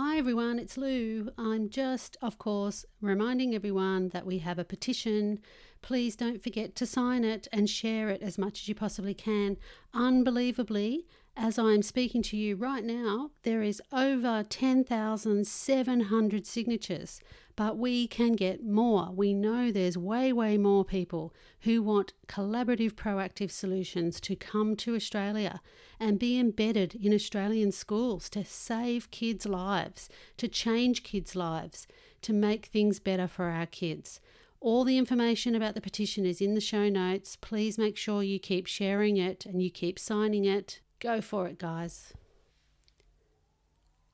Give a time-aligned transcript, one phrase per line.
[0.00, 1.28] Hi everyone, it's Lou.
[1.36, 5.40] I'm just, of course, reminding everyone that we have a petition.
[5.82, 9.56] Please don't forget to sign it and share it as much as you possibly can.
[9.92, 11.04] Unbelievably,
[11.40, 17.20] as I'm speaking to you right now, there is over 10,700 signatures,
[17.54, 19.12] but we can get more.
[19.14, 24.96] We know there's way, way more people who want collaborative, proactive solutions to come to
[24.96, 25.60] Australia
[26.00, 31.86] and be embedded in Australian schools to save kids' lives, to change kids' lives,
[32.22, 34.18] to make things better for our kids.
[34.60, 37.36] All the information about the petition is in the show notes.
[37.36, 40.80] Please make sure you keep sharing it and you keep signing it.
[41.00, 42.12] Go for it, guys.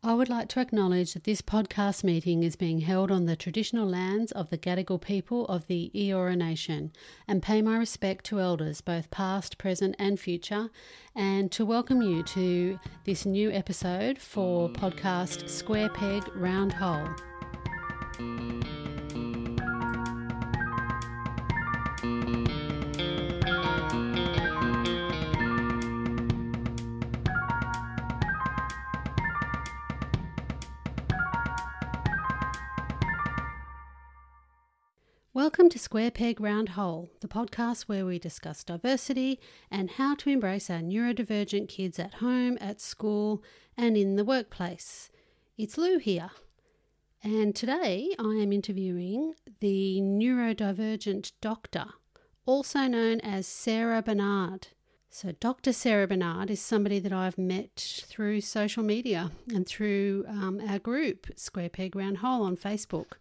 [0.07, 3.89] I would like to acknowledge that this podcast meeting is being held on the traditional
[3.89, 6.93] lands of the Gadigal people of the Eora Nation
[7.27, 10.69] and pay my respect to elders, both past, present, and future,
[11.15, 17.09] and to welcome you to this new episode for podcast Square Peg Round Hole.
[35.35, 40.31] Welcome to Square Peg Round Hole, the podcast where we discuss diversity and how to
[40.31, 43.43] embrace our neurodivergent kids at home, at school,
[43.77, 45.11] and in the workplace.
[45.59, 46.31] It's Lou here,
[47.21, 51.87] and today I am interviewing the neurodivergent doctor,
[52.47, 54.69] also known as Sarah Bernard.
[55.11, 55.73] So, Dr.
[55.73, 61.27] Sarah Bernard is somebody that I've met through social media and through um, our group,
[61.35, 63.15] Square Peg Round Hole, on Facebook.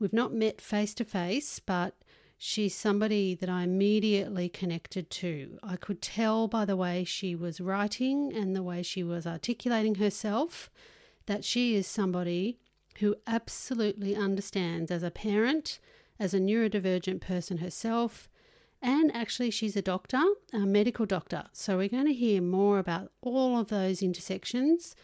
[0.00, 1.94] We've not met face to face, but
[2.38, 5.58] she's somebody that I immediately connected to.
[5.62, 9.96] I could tell by the way she was writing and the way she was articulating
[9.96, 10.70] herself
[11.26, 12.58] that she is somebody
[13.00, 15.78] who absolutely understands as a parent,
[16.18, 18.26] as a neurodivergent person herself,
[18.80, 20.22] and actually she's a doctor,
[20.54, 21.44] a medical doctor.
[21.52, 24.96] So we're going to hear more about all of those intersections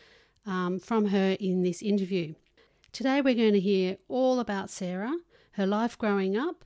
[0.47, 2.35] um, from her in this interview.
[2.97, 5.19] Today we're going to hear all about Sarah,
[5.51, 6.65] her life growing up.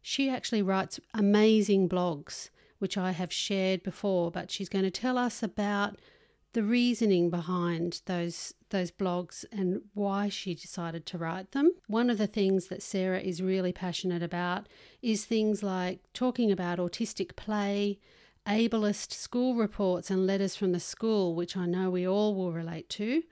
[0.00, 5.18] She actually writes amazing blogs, which I have shared before, but she's going to tell
[5.18, 5.96] us about
[6.52, 11.72] the reasoning behind those those blogs and why she decided to write them.
[11.88, 14.68] One of the things that Sarah is really passionate about
[15.02, 17.98] is things like talking about autistic play,
[18.46, 22.88] ableist school reports and letters from the school, which I know we all will relate
[22.90, 23.24] to,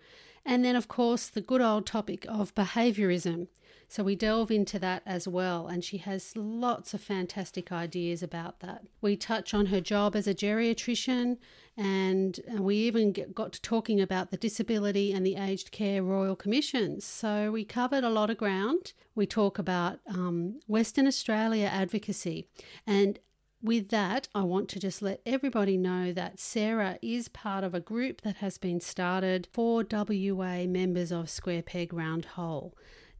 [0.45, 3.49] and then, of course, the good old topic of behaviorism.
[3.89, 8.61] So we delve into that as well, and she has lots of fantastic ideas about
[8.61, 8.85] that.
[9.01, 11.39] We touch on her job as a geriatrician,
[11.77, 16.37] and we even get, got to talking about the Disability and the Aged Care Royal
[16.37, 17.05] Commissions.
[17.05, 18.93] So we covered a lot of ground.
[19.17, 22.47] We talk about um, Western Australia advocacy,
[22.87, 23.19] and
[23.63, 27.81] with that, I want to just let everybody know that Sarah is part of a
[27.81, 32.75] group that has been started for WA members of Square Peg Round Hole.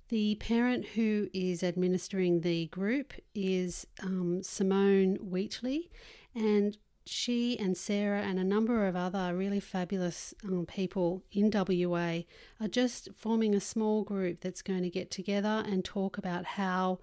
[0.09, 5.91] The parent who is administering the group is um, Simone Wheatley,
[6.35, 12.21] and she and Sarah and a number of other really fabulous um, people in WA
[12.61, 16.99] are just forming a small group that's going to get together and talk about how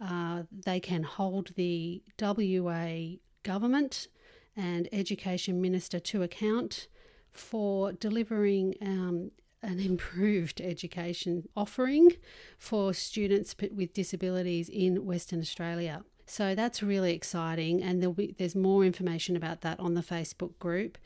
[0.00, 4.08] uh, they can hold the WA government
[4.56, 6.88] and education minister to account
[7.32, 9.30] for delivering um,
[9.62, 12.12] an improved education offering
[12.58, 16.02] for students with disabilities in Western Australia.
[16.26, 20.58] So that's really exciting, and there'll be there's more information about that on the Facebook
[20.58, 20.98] group.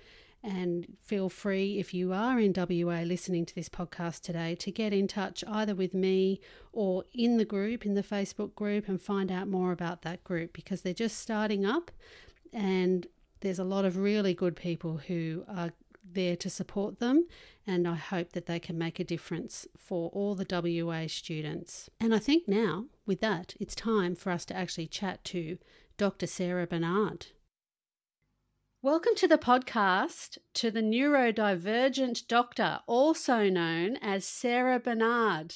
[0.43, 4.93] And feel free, if you are in WA listening to this podcast today, to get
[4.93, 6.41] in touch either with me
[6.73, 10.53] or in the group, in the Facebook group, and find out more about that group
[10.55, 11.91] because they're just starting up
[12.53, 13.07] and
[13.41, 15.71] there's a lot of really good people who are
[16.13, 17.27] there to support them,
[17.67, 20.47] and I hope that they can make a difference for all the
[20.85, 21.89] WA students.
[22.01, 25.59] And I think now, with that, it's time for us to actually chat to
[25.97, 26.27] Dr.
[26.27, 27.29] Sarah Bernard.
[28.83, 35.55] Welcome to the podcast to the neurodivergent doctor, also known as Sarah Bernard.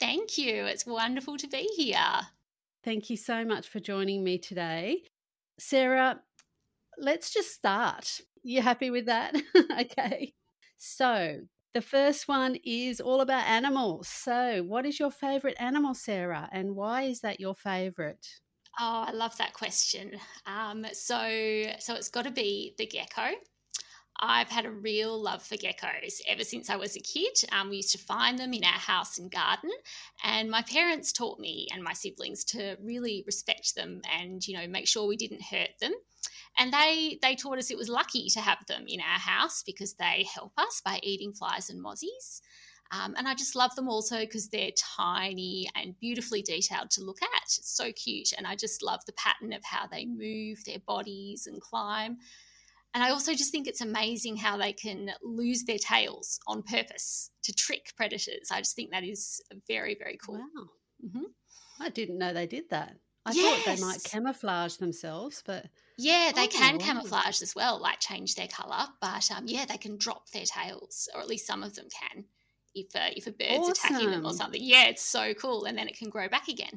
[0.00, 0.64] Thank you.
[0.64, 2.20] It's wonderful to be here.
[2.82, 5.02] Thank you so much for joining me today.
[5.60, 6.20] Sarah,
[6.98, 8.22] let's just start.
[8.42, 9.36] You happy with that?
[9.80, 10.34] okay.
[10.78, 11.42] So,
[11.74, 14.08] the first one is all about animals.
[14.08, 18.40] So, what is your favorite animal, Sarah, and why is that your favorite?
[18.80, 20.12] Oh, I love that question.
[20.46, 21.16] Um, so,
[21.80, 23.30] so it's got to be the gecko.
[24.20, 27.32] I've had a real love for geckos ever since I was a kid.
[27.52, 29.70] Um, we used to find them in our house and garden,
[30.24, 34.66] and my parents taught me and my siblings to really respect them and you know
[34.66, 35.92] make sure we didn't hurt them.
[36.58, 39.94] And they they taught us it was lucky to have them in our house because
[39.94, 42.40] they help us by eating flies and mozzies.
[42.90, 47.22] Um, and I just love them also because they're tiny and beautifully detailed to look
[47.22, 47.42] at.
[47.44, 48.32] It's so cute.
[48.36, 52.16] And I just love the pattern of how they move their bodies and climb.
[52.94, 57.30] And I also just think it's amazing how they can lose their tails on purpose
[57.42, 58.48] to trick predators.
[58.50, 60.36] I just think that is very, very cool.
[60.36, 60.68] Wow.
[61.04, 61.24] Mm-hmm.
[61.80, 62.96] I didn't know they did that.
[63.26, 63.62] I yes.
[63.62, 65.66] thought they might camouflage themselves, but
[65.98, 66.84] yeah, they oh, can wow.
[66.84, 68.86] camouflage as well, like change their color.
[69.02, 72.24] But um, yeah, they can drop their tails, or at least some of them can.
[72.80, 73.72] If a, if a bird's awesome.
[73.72, 76.76] attacking them or something, yeah, it's so cool, and then it can grow back again.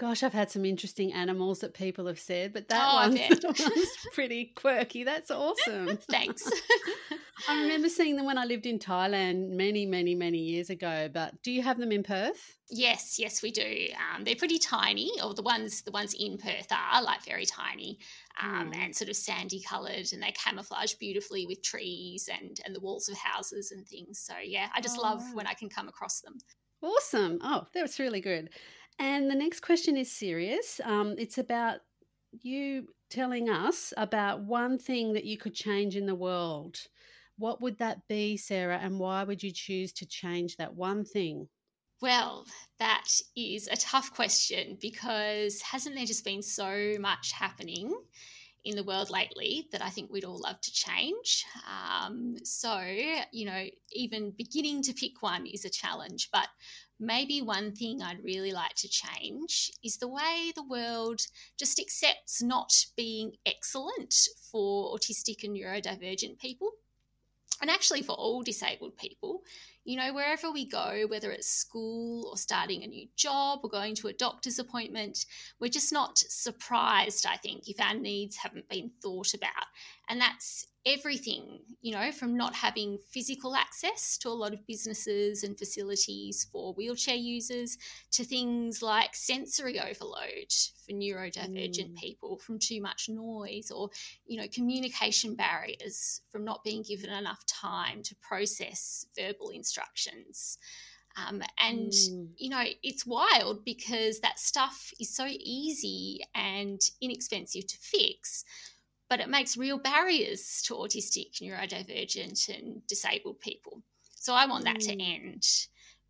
[0.00, 3.10] Gosh, I've had some interesting animals that people have said, but that oh,
[3.44, 5.04] one's, pretty quirky.
[5.04, 5.98] That's awesome.
[6.10, 6.50] Thanks.
[7.48, 11.10] I remember seeing them when I lived in Thailand many, many, many years ago.
[11.12, 12.56] But do you have them in Perth?
[12.70, 13.88] Yes, yes, we do.
[14.14, 17.98] Um, they're pretty tiny, or the ones the ones in Perth are like very tiny
[18.42, 18.76] um, mm.
[18.76, 23.08] and sort of sandy coloured, and they camouflage beautifully with trees and and the walls
[23.08, 24.18] of houses and things.
[24.20, 26.38] So yeah, I just oh, love when I can come across them.
[26.82, 27.38] Awesome!
[27.42, 28.50] Oh, that was really good.
[28.98, 30.80] And the next question is serious.
[30.84, 31.78] Um, it's about
[32.32, 36.76] you telling us about one thing that you could change in the world.
[37.36, 41.48] What would that be, Sarah, and why would you choose to change that one thing?
[42.00, 42.46] Well,
[42.78, 47.92] that is a tough question because hasn't there just been so much happening
[48.64, 51.44] in the world lately that I think we'd all love to change?
[51.68, 52.80] Um, so,
[53.32, 56.48] you know, even beginning to pick one is a challenge, but
[56.98, 61.20] maybe one thing I'd really like to change is the way the world
[61.58, 64.14] just accepts not being excellent
[64.50, 66.70] for autistic and neurodivergent people.
[67.60, 69.42] And actually, for all disabled people,
[69.84, 73.94] you know, wherever we go, whether it's school or starting a new job or going
[73.96, 75.24] to a doctor's appointment,
[75.58, 79.66] we're just not surprised, I think, if our needs haven't been thought about.
[80.10, 85.44] And that's everything, you know, from not having physical access to a lot of businesses
[85.44, 87.78] and facilities for wheelchair users
[88.10, 90.50] to things like sensory overload
[90.84, 91.96] for neurodivergent mm.
[91.96, 93.88] people from too much noise or,
[94.26, 100.58] you know, communication barriers from not being given enough time to process verbal instructions.
[101.16, 102.28] Um, and mm.
[102.36, 108.44] you know it's wild because that stuff is so easy and inexpensive to fix
[109.10, 113.82] but it makes real barriers to autistic, neurodivergent, and disabled people.
[114.14, 114.86] So I want that mm.
[114.86, 115.46] to end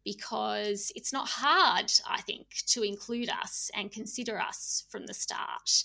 [0.05, 5.85] because it's not hard, I think, to include us and consider us from the start.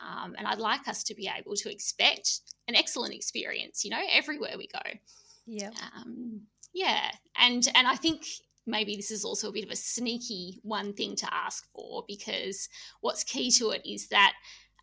[0.00, 4.02] Um, and I'd like us to be able to expect an excellent experience, you know,
[4.10, 4.98] everywhere we go.
[5.46, 5.70] Yeah.
[5.96, 6.42] Um,
[6.72, 7.10] yeah.
[7.36, 8.26] And and I think
[8.66, 12.68] maybe this is also a bit of a sneaky one thing to ask for because
[13.00, 14.32] what's key to it is that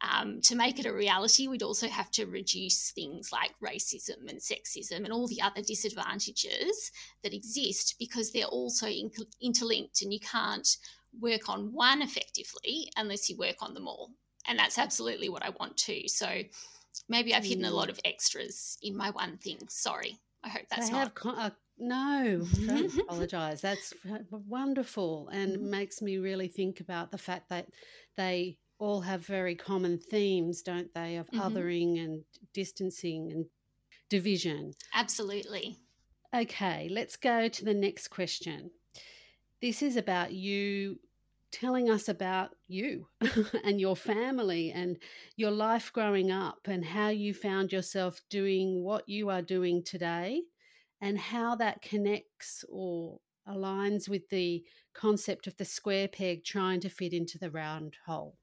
[0.02, 4.40] um, to make it a reality, we'd also have to reduce things like racism and
[4.40, 6.92] sexism and all the other disadvantages
[7.24, 9.12] that exist because they're also in-
[9.42, 10.78] interlinked and you can't
[11.20, 14.12] work on one effectively unless you work on them all.
[14.48, 16.08] And that's absolutely what I want to.
[16.08, 16.28] So
[17.08, 17.92] maybe I've hidden a lot mm.
[17.92, 19.60] of extras in my one thing.
[19.70, 20.18] Sorry.
[20.44, 21.14] I hope that's they not.
[21.14, 23.62] Con- uh, no, don't apologize.
[23.62, 23.94] That's
[24.32, 25.70] wonderful and mm-hmm.
[25.70, 27.68] makes me really think about the fact that
[28.18, 31.40] they all have very common themes, don't they, of mm-hmm.
[31.40, 33.46] othering and distancing and
[34.10, 34.74] division.
[34.94, 35.78] Absolutely.
[36.36, 38.72] Okay, let's go to the next question.
[39.62, 41.00] This is about you
[41.52, 43.06] telling us about you
[43.64, 44.98] and your family and
[45.36, 50.42] your life growing up and how you found yourself doing what you are doing today
[51.02, 56.90] and how that connects or aligns with the concept of the square peg trying to
[56.90, 58.38] fit into the round hole.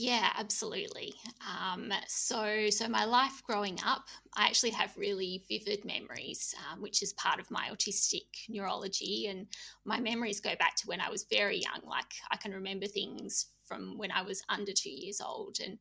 [0.00, 1.12] Yeah, absolutely.
[1.44, 4.04] Um, so, so my life growing up,
[4.36, 9.48] I actually have really vivid memories, um, which is part of my autistic neurology, and
[9.84, 11.80] my memories go back to when I was very young.
[11.84, 15.78] Like I can remember things from when I was under two years old, and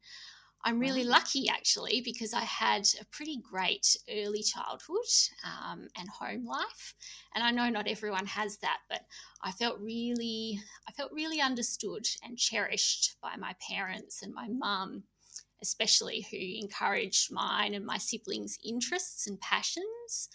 [0.65, 5.07] I'm really lucky actually because I had a pretty great early childhood
[5.45, 6.95] um, and home life,
[7.33, 9.01] and I know not everyone has that, but
[9.41, 15.03] I felt really, I felt really understood and cherished by my parents and my mum,
[15.61, 20.29] especially who encouraged mine and my siblings' interests and passions.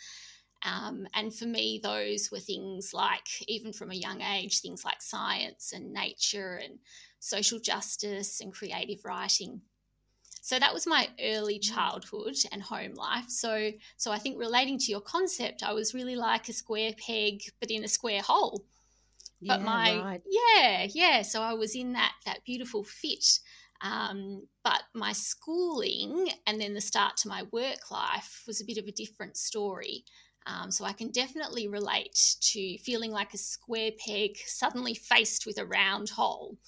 [0.64, 5.02] Um, and for me, those were things like, even from a young age, things like
[5.02, 6.78] science and nature and
[7.18, 9.62] social justice and creative writing.
[10.42, 13.30] So that was my early childhood and home life.
[13.30, 17.40] So so i think relating to your concept i was really like a square peg
[17.60, 18.64] but in a square hole.
[19.48, 20.22] But Yeah, my right.
[20.28, 23.38] yeah yeah so i was in that that beautiful fit
[23.84, 28.78] um, but my schooling and then the start to my work life was a bit
[28.78, 30.04] of a different story.
[30.46, 32.18] Um, so i can definitely relate
[32.52, 36.58] to feeling like a square peg suddenly faced with a round hole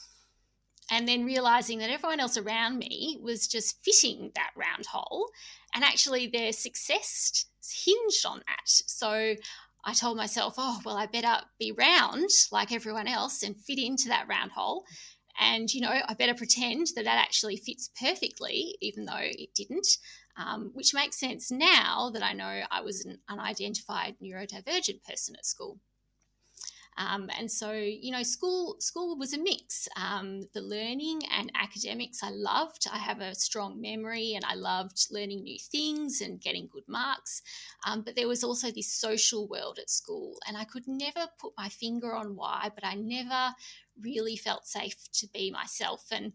[0.91, 5.31] and then realizing that everyone else around me was just fitting that round hole
[5.75, 9.35] and actually their success hinged on that so
[9.85, 14.09] I told myself, oh, well, I better be round like everyone else and fit into
[14.09, 14.85] that round hole.
[15.39, 19.87] And, you know, I better pretend that that actually fits perfectly, even though it didn't,
[20.37, 25.45] um, which makes sense now that I know I was an unidentified neurodivergent person at
[25.45, 25.81] school.
[26.97, 29.89] Um, and so, you know, school school was a mix.
[29.97, 32.87] Um, the learning and academics I loved.
[32.93, 37.43] I have a strong memory, and I loved learning new things and getting good marks.
[37.87, 41.53] Um, but there was also this social world at school, and I could never put
[41.59, 42.71] my finger on why.
[42.75, 43.55] But I never
[44.01, 46.33] really felt safe to be myself, and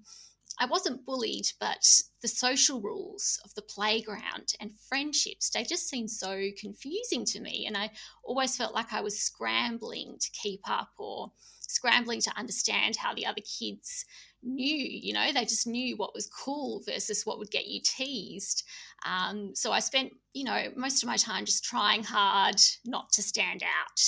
[0.59, 1.85] I wasn't bullied, but
[2.21, 7.65] the social rules of the playground and friendships, they just seemed so confusing to me.
[7.65, 7.91] And I
[8.23, 13.25] always felt like I was scrambling to keep up or scrambling to understand how the
[13.25, 14.03] other kids
[14.43, 18.63] knew, you know, they just knew what was cool versus what would get you teased.
[19.05, 23.21] Um, so I spent, you know, most of my time just trying hard not to
[23.21, 24.01] stand out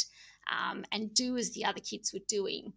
[0.51, 2.73] um, and do as the other kids were doing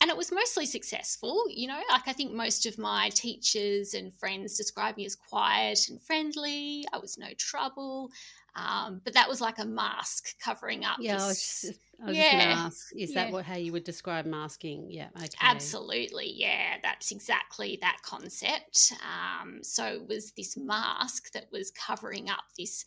[0.00, 4.14] and it was mostly successful you know like i think most of my teachers and
[4.18, 8.10] friends described me as quiet and friendly i was no trouble
[8.56, 12.18] um, but that was like a mask covering up Yeah, I was just, I was
[12.18, 14.90] just going to Yeah, ask, is that what how you would describe masking?
[14.90, 15.76] Yeah, okay.
[15.82, 18.92] Absolutely, yeah, that's exactly that concept.
[19.02, 22.84] Um, so it was this mask that was covering up this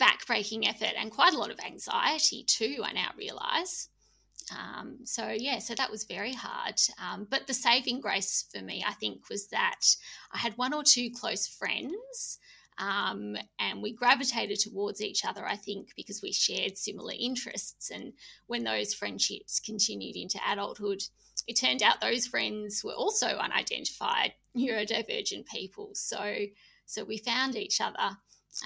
[0.00, 2.82] backbreaking effort and quite a lot of anxiety too.
[2.84, 3.88] I now realise.
[4.56, 6.80] Um, so yeah, so that was very hard.
[7.02, 9.80] Um, but the saving grace for me, I think, was that
[10.32, 12.38] I had one or two close friends.
[12.78, 17.90] Um, and we gravitated towards each other, I think, because we shared similar interests.
[17.90, 18.12] And
[18.46, 21.02] when those friendships continued into adulthood,
[21.48, 25.90] it turned out those friends were also unidentified neurodivergent people.
[25.94, 26.36] So,
[26.86, 28.16] so we found each other,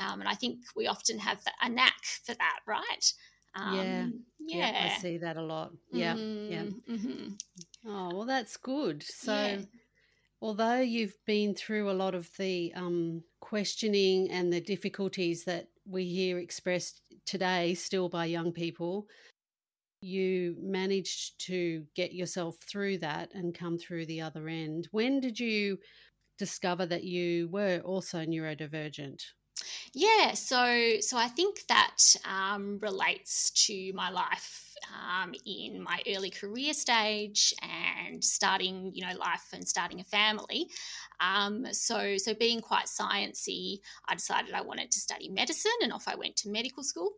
[0.01, 3.13] um, and I think we often have a knack for that, right?
[3.55, 4.09] Um, Yeah.
[4.39, 5.73] yeah, Yeah, I see that a lot.
[5.91, 6.17] Yeah,
[6.49, 6.65] yeah.
[6.89, 7.35] Mm-hmm.
[7.85, 9.03] Oh, well, that's good.
[9.03, 9.63] So, Yeah.
[10.41, 16.05] although you've been through a lot of the um, questioning and the difficulties that we
[16.07, 19.09] hear expressed today still by young people,
[20.01, 24.89] you managed to get yourself through that and come through the other end.
[24.91, 25.79] When did you
[26.39, 29.23] discover that you were also neurodivergent?
[29.93, 36.31] Yeah, so so I think that um, relates to my life um, in my early
[36.31, 40.67] career stage and starting, you know, life and starting a family.
[41.21, 43.79] Um, so so being quite sciencey,
[44.09, 47.13] I decided I wanted to study medicine, and off I went to medical school.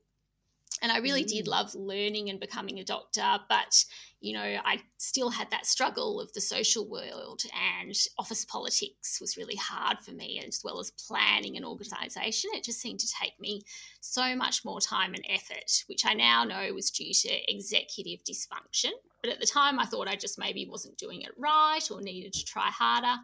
[0.84, 1.48] And I really did Mm.
[1.48, 3.86] love learning and becoming a doctor, but
[4.20, 9.38] you know, I still had that struggle of the social world and office politics was
[9.38, 12.50] really hard for me, as well as planning an organisation.
[12.52, 13.62] It just seemed to take me
[14.02, 18.92] so much more time and effort, which I now know was due to executive dysfunction.
[19.22, 22.34] But at the time, I thought I just maybe wasn't doing it right or needed
[22.34, 23.22] to try harder.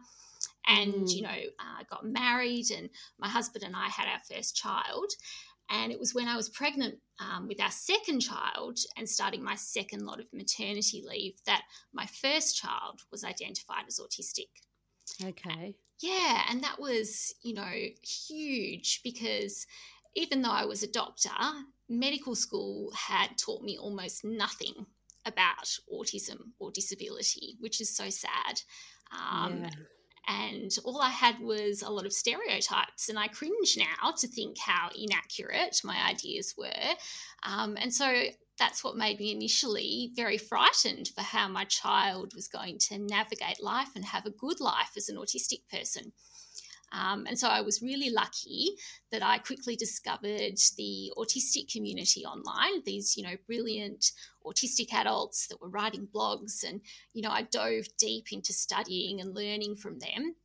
[0.67, 1.15] And, Mm.
[1.15, 2.89] you know, I got married, and
[3.19, 5.11] my husband and I had our first child.
[5.71, 9.55] And it was when I was pregnant um, with our second child and starting my
[9.55, 11.63] second lot of maternity leave that
[11.93, 14.49] my first child was identified as autistic.
[15.23, 15.75] Okay.
[16.01, 17.71] Yeah, and that was, you know,
[18.03, 19.65] huge because
[20.15, 21.29] even though I was a doctor,
[21.87, 24.87] medical school had taught me almost nothing
[25.25, 28.61] about autism or disability, which is so sad.
[29.11, 29.69] Um, yeah.
[30.27, 33.09] And all I had was a lot of stereotypes.
[33.09, 36.95] And I cringe now to think how inaccurate my ideas were.
[37.43, 38.25] Um, and so
[38.59, 43.61] that's what made me initially very frightened for how my child was going to navigate
[43.61, 46.11] life and have a good life as an autistic person.
[46.91, 48.71] Um, and so I was really lucky
[49.11, 54.11] that I quickly discovered the autistic community online, these, you know, brilliant
[54.45, 56.63] autistic adults that were writing blogs.
[56.67, 56.81] And,
[57.13, 60.35] you know, I dove deep into studying and learning from them.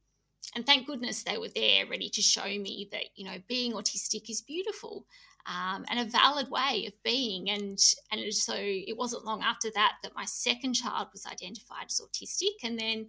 [0.54, 4.30] And thank goodness they were there ready to show me that, you know, being autistic
[4.30, 5.06] is beautiful.
[5.48, 7.50] Um, and a valid way of being.
[7.50, 7.78] And
[8.10, 12.64] and so it wasn't long after that that my second child was identified as autistic,
[12.64, 13.08] and then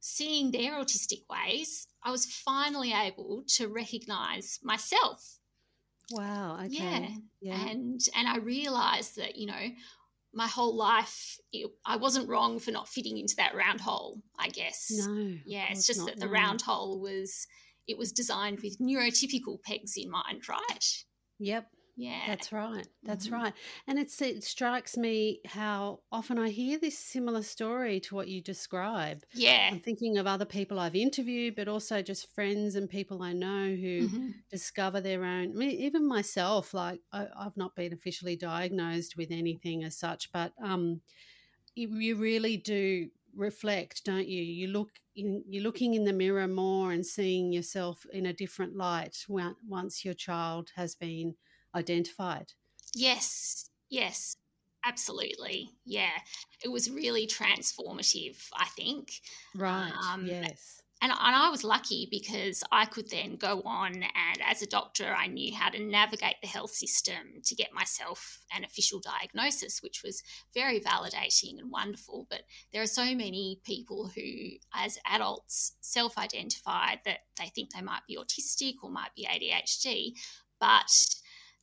[0.00, 5.38] seeing their autistic ways, I was finally able to recognize myself.
[6.10, 6.56] Wow.
[6.64, 6.68] Okay.
[6.70, 7.08] Yeah.
[7.40, 7.68] Yeah.
[7.68, 9.68] And and I realized that, you know,
[10.32, 14.48] my whole life it, I wasn't wrong for not fitting into that round hole, I
[14.48, 14.90] guess.
[14.90, 15.34] no.
[15.44, 17.46] yeah, it's just that the round hole was
[17.86, 21.04] it was designed with neurotypical pegs in mind, right?
[21.38, 21.66] Yep.
[21.98, 22.22] Yeah.
[22.24, 22.88] That's right.
[23.04, 23.32] That's Mhm.
[23.32, 23.54] right.
[23.86, 28.42] And it's it strikes me how often I hear this similar story to what you
[28.42, 29.24] describe.
[29.32, 29.70] yeah.
[29.70, 33.74] I'm thinking of other people I've interviewed, but also just friends and people I know
[33.74, 34.42] who Mhm.
[34.50, 35.50] discover their own.
[35.52, 40.30] I mean, even myself, like I, I've not been officially diagnosed with anything as such,
[40.32, 41.02] but um,
[41.74, 44.42] you, you really do reflect, don't you?
[44.42, 48.76] You look, in, you're looking in the mirror more and seeing yourself in a different
[48.76, 51.36] light once your child has been
[51.74, 52.52] identified.
[52.94, 54.36] Yes, yes,
[54.84, 55.70] absolutely.
[55.84, 56.16] Yeah,
[56.64, 59.12] it was really transformative, I think.
[59.54, 59.92] Right.
[60.10, 60.82] Um, yes.
[61.00, 65.14] And, and I was lucky because I could then go on and, as a doctor,
[65.16, 70.02] I knew how to navigate the health system to get myself an official diagnosis, which
[70.02, 72.26] was very validating and wonderful.
[72.28, 77.82] But there are so many people who, as adults, self identify that they think they
[77.82, 80.14] might be autistic or might be ADHD,
[80.58, 80.90] but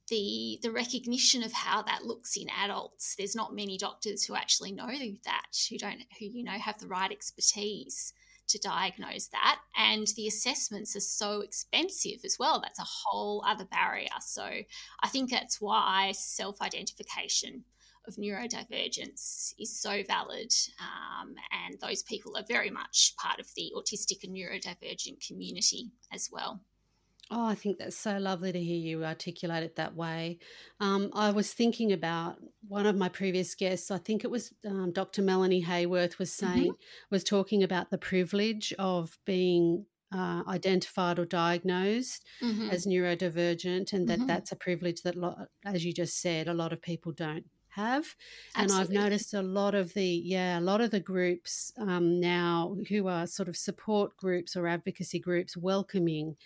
[0.09, 3.15] the the recognition of how that looks in adults.
[3.15, 4.87] There's not many doctors who actually know
[5.25, 8.13] that who don't who you know have the right expertise
[8.47, 9.59] to diagnose that.
[9.75, 12.61] And the assessments are so expensive as well.
[12.61, 14.07] That's a whole other barrier.
[14.21, 14.43] So
[15.01, 17.63] i think that's why self-identification
[18.07, 21.33] of neurodivergence is so valid um,
[21.65, 26.61] and those people are very much part of the autistic and neurodivergent community as well
[27.31, 30.37] Oh, I think that's so lovely to hear you articulate it that way.
[30.79, 33.89] Um, I was thinking about one of my previous guests.
[33.89, 35.23] I think it was um, Dr.
[35.23, 36.75] Melanie Heyworth was saying
[37.09, 42.69] was talking about the privilege of being uh, identified or diagnosed Mhm.
[42.69, 44.27] as neurodivergent, and that Mhm.
[44.27, 48.15] that's a privilege that, lo- as you just said, a lot of people don't have.
[48.55, 48.71] And Absolutely.
[48.71, 53.07] I've noticed a lot of the yeah, a lot of the groups um, now who
[53.07, 56.37] are sort of support groups or advocacy groups welcoming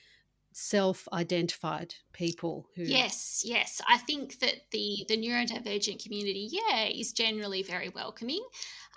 [0.52, 3.82] self-identified people who Yes, yes.
[3.88, 8.44] I think that the the neurodivergent community, yeah, is generally very welcoming.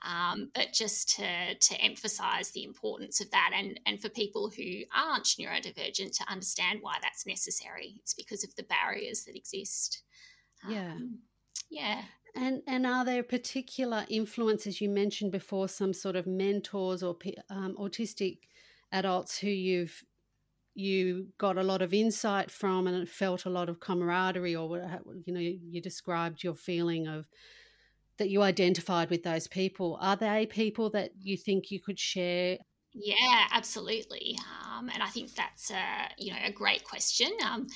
[0.04, 4.82] Um, but just to to emphasise the importance of that, and and for people who
[4.94, 10.02] aren't neurodivergent to understand why that's necessary, it's because of the barriers that exist.
[10.68, 10.92] Yeah.
[10.92, 11.18] Um,
[11.70, 12.02] yeah.
[12.34, 15.68] And and are there particular influences you mentioned before?
[15.68, 17.16] Some sort of mentors or
[17.50, 18.38] um, autistic
[18.90, 20.02] adults who you've
[20.74, 24.78] you got a lot of insight from and felt a lot of camaraderie, or
[25.24, 27.26] you know you described your feeling of
[28.18, 29.98] that you identified with those people.
[30.00, 32.58] Are they people that you think you could share?
[32.94, 34.36] Yeah, absolutely.
[34.64, 37.30] Um, and I think that's a you know a great question.
[37.44, 37.66] Um,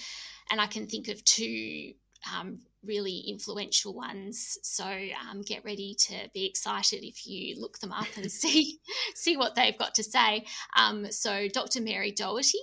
[0.51, 1.93] and I can think of two
[2.35, 4.59] um, really influential ones.
[4.63, 8.79] So um, get ready to be excited if you look them up and see
[9.15, 10.45] see what they've got to say.
[10.77, 11.81] Um, so Dr.
[11.83, 12.61] Mary Doherty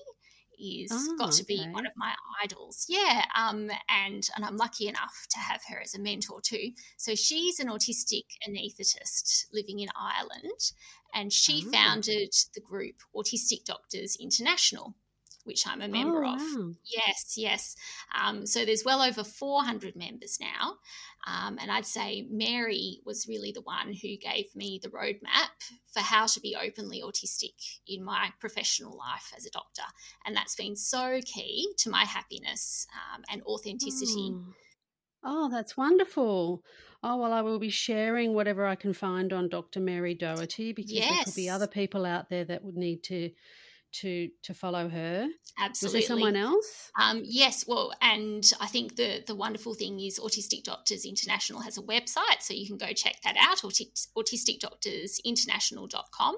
[0.59, 1.71] is Oh, got to be okay.
[1.71, 2.13] one of my
[2.43, 2.85] idols.
[2.89, 6.71] Yeah, um, and and I'm lucky enough to have her as a mentor too.
[6.97, 10.71] So she's an autistic anaesthetist living in Ireland,
[11.13, 11.71] and she Oh.
[11.71, 14.95] founded the group Autistic Doctors International,
[15.43, 16.39] which I'm a member oh, of.
[16.39, 16.71] wow.
[16.86, 17.75] Yes, yes.
[18.19, 20.75] Um, so there's well over 400 members now.
[21.25, 25.51] Um, and I'd say Mary was really the one who gave me the roadmap
[25.93, 27.53] for how to be openly autistic
[27.88, 29.84] in my professional life as a doctor.
[30.25, 34.32] And that's been so key to my happiness um, and authenticity.
[34.34, 34.53] Oh.
[35.25, 36.63] Oh, that's wonderful.
[37.01, 39.79] Oh, well, I will be sharing whatever I can find on Dr.
[39.79, 43.29] Mary Doherty because there could be other people out there that would need to
[44.01, 45.27] to to follow her.
[45.58, 45.99] Absolutely.
[45.99, 46.91] Was there someone else?
[46.99, 51.77] Um, yes, well, and I think the the wonderful thing is Autistic Doctors International has
[51.77, 56.36] a website, so you can go check that out, autic- autisticdoctorsinternational.com.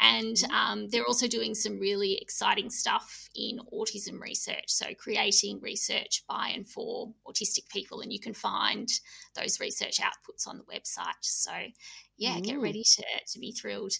[0.00, 6.24] And um, they're also doing some really exciting stuff in autism research, so creating research
[6.28, 8.88] by and for autistic people, and you can find
[9.34, 11.12] those research outputs on the website.
[11.22, 11.52] So,
[12.16, 12.62] yeah, get Mm.
[12.62, 13.92] ready to, to be thrilled.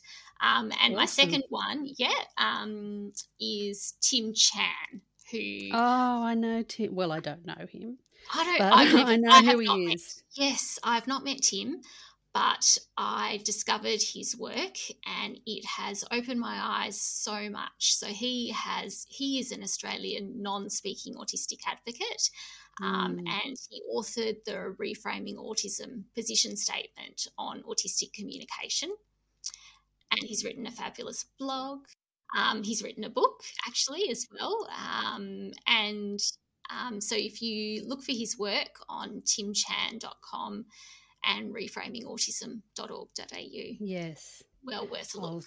[0.43, 6.95] Um, and my second one, yeah, um, is Tim Chan, who Oh, I know Tim.
[6.95, 7.99] Well, I don't know him,
[8.35, 8.59] I don't.
[8.95, 10.23] never, I know I who he met- is.
[10.35, 11.81] yes, I've not met Tim,
[12.35, 17.95] but I discovered his work, and it has opened my eyes so much.
[17.97, 19.07] So he has.
[19.09, 22.31] He is an Australian non-speaking autistic advocate.
[22.81, 23.29] Um, Mm.
[23.45, 28.91] and he authored the Reframing Autism position statement on autistic communication.
[30.11, 31.87] and he's written a fabulous blog.
[32.37, 34.69] Um, he's written a book actually as well.
[34.71, 36.21] Um, and
[36.71, 40.67] um, so if you look for his work on timchan.com
[41.25, 43.77] and reframingautism.org.au.
[43.81, 44.43] Yes.
[44.65, 45.45] Well worth a look.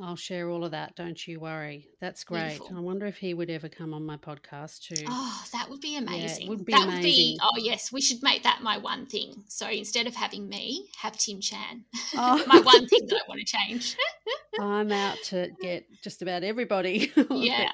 [0.00, 0.94] I'll share all of that.
[0.94, 1.88] Don't you worry.
[2.00, 2.50] That's great.
[2.50, 2.76] Beautiful.
[2.76, 5.04] I wonder if he would ever come on my podcast too.
[5.08, 6.44] Oh, that would be amazing.
[6.44, 7.00] Yeah, would be that amazing.
[7.00, 7.40] would be.
[7.42, 9.42] Oh yes, we should make that my one thing.
[9.48, 11.84] So instead of having me, have Tim Chan.
[12.14, 12.44] Oh.
[12.46, 13.96] my one thing that I want to change.
[14.60, 17.12] I'm out to get just about everybody.
[17.30, 17.72] yeah.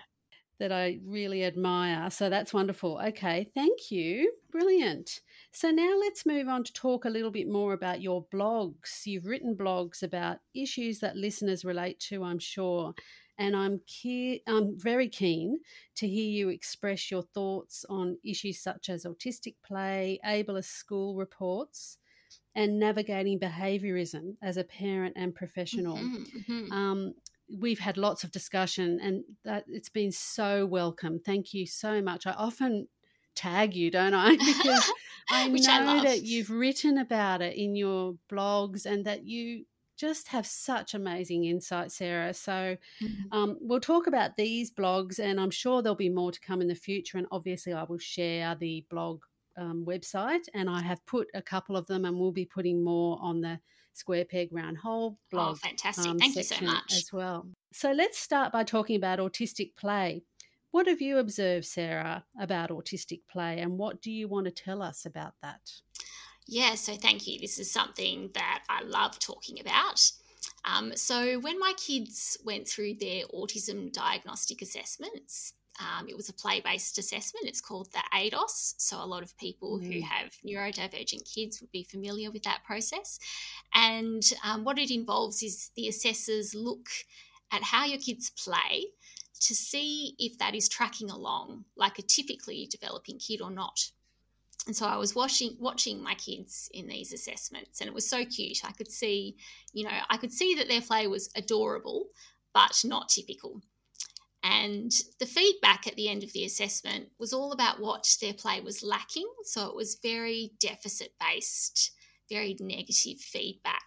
[0.60, 2.10] That, I really admire.
[2.10, 3.00] So that's wonderful.
[3.08, 4.32] Okay, thank you.
[4.52, 5.20] Brilliant.
[5.50, 9.04] So now let's move on to talk a little bit more about your blogs.
[9.04, 12.94] You've written blogs about issues that listeners relate to, I'm sure.
[13.36, 15.58] And I'm, ke- I'm very keen
[15.96, 21.98] to hear you express your thoughts on issues such as autistic play, ableist school reports,
[22.54, 25.96] and navigating behaviorism as a parent and professional.
[25.96, 26.72] Mm-hmm, mm-hmm.
[26.72, 27.14] Um,
[27.50, 31.18] we've had lots of discussion and that it's been so welcome.
[31.18, 32.26] Thank you so much.
[32.26, 32.88] I often
[33.34, 34.36] tag you, don't I?
[34.36, 34.90] Because
[35.30, 35.48] I
[35.84, 39.64] know I that you've written about it in your blogs and that you
[39.96, 42.34] just have such amazing insight, Sarah.
[42.34, 43.32] So mm-hmm.
[43.32, 46.68] um, we'll talk about these blogs, and I'm sure there'll be more to come in
[46.68, 47.18] the future.
[47.18, 49.22] And obviously, I will share the blog
[49.56, 53.18] um, website, and I have put a couple of them, and we'll be putting more
[53.20, 53.60] on the
[53.94, 55.52] Square Peg Round Hole blog.
[55.52, 56.06] Oh, fantastic!
[56.06, 57.46] Um, Thank you so much as well.
[57.72, 60.22] So let's start by talking about autistic play.
[60.70, 64.82] What have you observed, Sarah, about autistic play, and what do you want to tell
[64.82, 65.60] us about that?
[66.46, 67.38] Yeah, so thank you.
[67.38, 70.10] This is something that I love talking about.
[70.64, 76.32] Um, so, when my kids went through their autism diagnostic assessments, um, it was a
[76.32, 77.46] play based assessment.
[77.46, 78.74] It's called the ADOS.
[78.78, 79.92] So, a lot of people mm.
[79.92, 83.18] who have neurodivergent kids would be familiar with that process.
[83.74, 86.88] And um, what it involves is the assessors look
[87.52, 88.86] at how your kids play
[89.40, 93.90] to see if that is tracking along like a typically developing kid or not.
[94.66, 98.24] And so I was watching watching my kids in these assessments and it was so
[98.24, 98.64] cute.
[98.64, 99.36] I could see,
[99.72, 102.06] you know, I could see that their play was adorable
[102.54, 103.60] but not typical.
[104.44, 108.60] And the feedback at the end of the assessment was all about what their play
[108.60, 109.26] was lacking.
[109.44, 111.92] So it was very deficit based,
[112.28, 113.82] very negative feedback.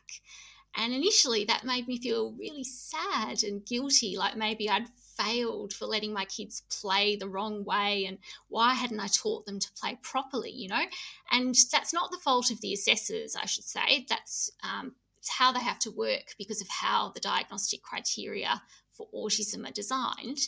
[0.75, 5.85] And initially, that made me feel really sad and guilty, like maybe I'd failed for
[5.85, 8.17] letting my kids play the wrong way and
[8.49, 10.83] why hadn't I taught them to play properly, you know?
[11.31, 14.05] And that's not the fault of the assessors, I should say.
[14.09, 18.61] That's um, it's how they have to work because of how the diagnostic criteria
[18.97, 20.39] for autism are designed.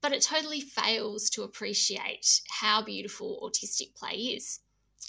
[0.00, 4.60] But it totally fails to appreciate how beautiful autistic play is.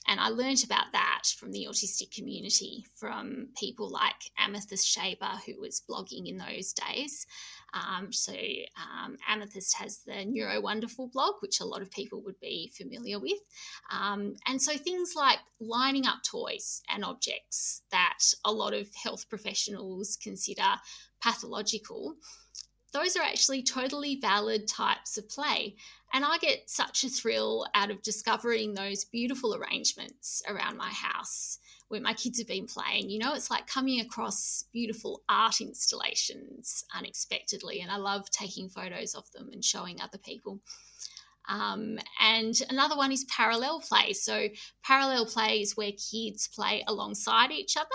[0.07, 5.59] And I learned about that from the autistic community, from people like Amythest Schaber, who
[5.59, 7.27] was blogging in those days.
[7.73, 12.71] Um, so, um, Amythest has the Neurowonderful blog, which a lot of people would be
[12.75, 13.39] familiar with.
[13.91, 19.29] Um, and so, things like lining up toys and objects that a lot of health
[19.29, 20.79] professionals consider
[21.21, 22.15] pathological
[22.91, 25.75] those are actually totally valid types of play.
[26.13, 31.59] And I get such a thrill out of discovering those beautiful arrangements around my house
[31.89, 33.09] where my kids have been playing.
[33.09, 37.81] You know, it's like coming across beautiful art installations unexpectedly.
[37.81, 40.59] And I love taking photos of them and showing other people.
[41.47, 44.13] Um, and another one is parallel play.
[44.13, 44.49] So,
[44.83, 47.87] parallel play is where kids play alongside each other.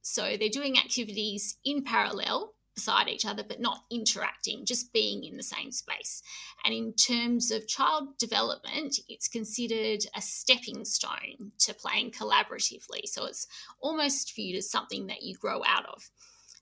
[0.00, 5.36] So, they're doing activities in parallel beside each other, but not interacting, just being in
[5.36, 6.22] the same space.
[6.64, 13.06] And in terms of child development, it's considered a stepping stone to playing collaboratively.
[13.06, 13.46] So it's
[13.80, 16.10] almost viewed as something that you grow out of.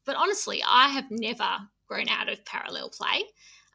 [0.05, 3.25] But honestly, I have never grown out of parallel play.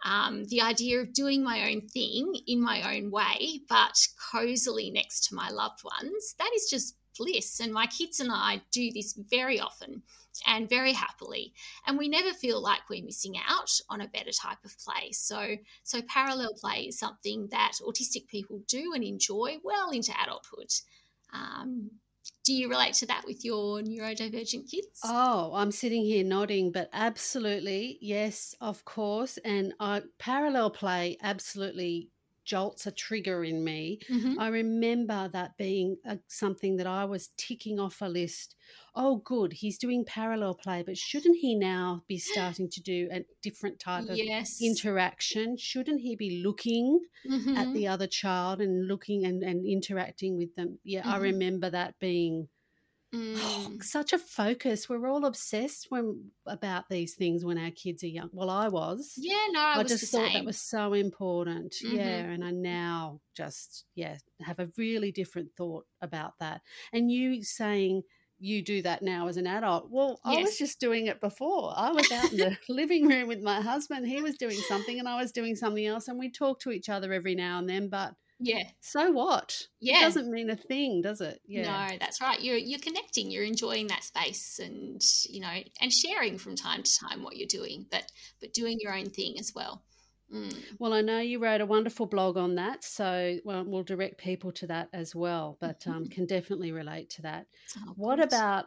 [0.03, 3.95] Um, the idea of doing my own thing in my own way, but
[4.31, 7.59] cozily next to my loved ones, that is just bliss.
[7.59, 10.03] And my kids and I do this very often
[10.47, 11.53] and very happily.
[11.85, 15.11] And we never feel like we're missing out on a better type of play.
[15.11, 20.71] So, so parallel play is something that autistic people do and enjoy well into adulthood.
[21.33, 21.91] Um,
[22.43, 24.99] do you relate to that with your neurodivergent kids?
[25.03, 29.37] Oh, I'm sitting here nodding, but absolutely, yes, of course.
[29.43, 32.09] And I, parallel play absolutely
[32.45, 33.99] jolts a trigger in me.
[34.09, 34.39] Mm-hmm.
[34.39, 38.55] I remember that being a, something that I was ticking off a list.
[38.95, 43.25] Oh, good, he's doing parallel play, but shouldn't he now be starting to do a
[43.41, 44.61] different type of yes.
[44.61, 45.57] interaction?
[45.57, 47.57] Shouldn't he be looking mm-hmm.
[47.57, 50.79] at the other child and looking and, and interacting with them?
[50.83, 51.09] Yeah, mm-hmm.
[51.09, 52.47] I remember that being.
[53.15, 53.83] Oh, mm.
[53.83, 54.89] such a focus.
[54.89, 58.29] We're all obsessed when about these things when our kids are young.
[58.33, 59.13] Well, I was.
[59.17, 60.33] Yeah, no, I, I just thought same.
[60.33, 61.75] that was so important.
[61.83, 61.95] Mm-hmm.
[61.95, 66.61] Yeah, and I now just yeah have a really different thought about that.
[66.91, 68.03] And you saying
[68.37, 69.87] you do that now as an adult.
[69.89, 70.37] Well, yes.
[70.37, 71.73] I was just doing it before.
[71.75, 74.07] I was out in the living room with my husband.
[74.07, 76.89] He was doing something and I was doing something else, and we talk to each
[76.89, 77.89] other every now and then.
[77.89, 78.63] But yeah.
[78.81, 79.67] So what?
[79.79, 79.99] Yeah.
[79.99, 81.39] It doesn't mean a thing, does it?
[81.47, 81.87] Yeah.
[81.89, 82.41] No, that's right.
[82.41, 86.99] You're you're connecting, you're enjoying that space and you know, and sharing from time to
[86.99, 89.83] time what you're doing, but but doing your own thing as well.
[90.33, 90.55] Mm.
[90.79, 94.51] Well, I know you wrote a wonderful blog on that, so well, we'll direct people
[94.53, 97.45] to that as well, but um, can definitely relate to that.
[97.77, 98.65] Oh, what about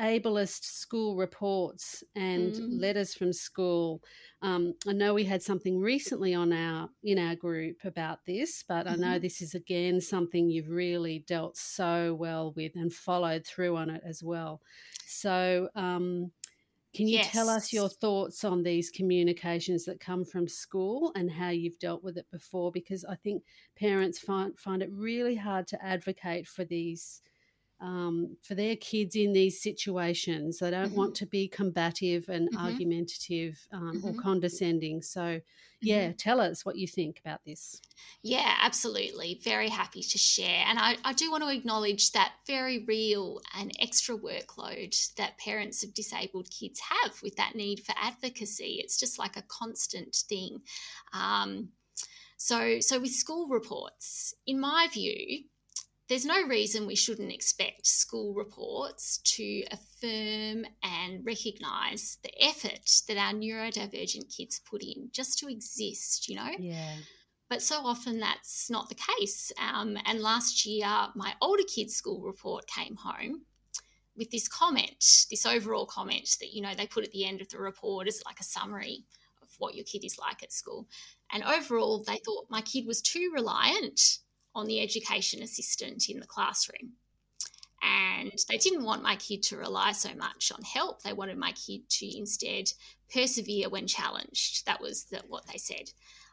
[0.00, 2.80] ableist school reports and mm.
[2.80, 4.02] letters from school?
[4.40, 8.86] Um, I know we had something recently on our in our group about this, but
[8.86, 8.94] mm-hmm.
[8.94, 9.22] I know mm-hmm.
[9.22, 14.02] this is again something you've really dealt so well with and followed through on it
[14.06, 14.62] as well.
[15.06, 15.68] So.
[15.74, 16.30] Um,
[16.94, 17.30] can you yes.
[17.32, 22.04] tell us your thoughts on these communications that come from school and how you've dealt
[22.04, 22.70] with it before?
[22.70, 23.42] Because I think
[23.76, 27.20] parents find find it really hard to advocate for these
[27.84, 30.58] um, for their kids in these situations.
[30.58, 30.96] They don't mm-hmm.
[30.96, 32.64] want to be combative and mm-hmm.
[32.64, 34.18] argumentative um, mm-hmm.
[34.18, 35.02] or condescending.
[35.02, 35.40] So,
[35.82, 36.16] yeah, mm-hmm.
[36.16, 37.82] tell us what you think about this.
[38.22, 39.38] Yeah, absolutely.
[39.44, 40.64] Very happy to share.
[40.66, 45.84] And I, I do want to acknowledge that very real and extra workload that parents
[45.84, 48.80] of disabled kids have with that need for advocacy.
[48.82, 50.62] It's just like a constant thing.
[51.12, 51.68] Um,
[52.38, 55.44] so, so with school reports, in my view,
[56.08, 63.16] there's no reason we shouldn't expect school reports to affirm and recognise the effort that
[63.16, 66.50] our neurodivergent kids put in just to exist, you know?
[66.58, 66.96] Yeah.
[67.48, 69.50] But so often that's not the case.
[69.58, 73.42] Um, and last year, my older kids' school report came home
[74.16, 77.48] with this comment, this overall comment that, you know, they put at the end of
[77.48, 79.04] the report as like a summary
[79.42, 80.86] of what your kid is like at school.
[81.32, 84.18] And overall, they thought my kid was too reliant
[84.54, 86.92] on the education assistant in the classroom.
[87.82, 91.02] And they didn't want my kid to rely so much on help.
[91.02, 92.72] They wanted my kid to instead
[93.12, 94.64] persevere when challenged.
[94.66, 95.90] That was the, what they said.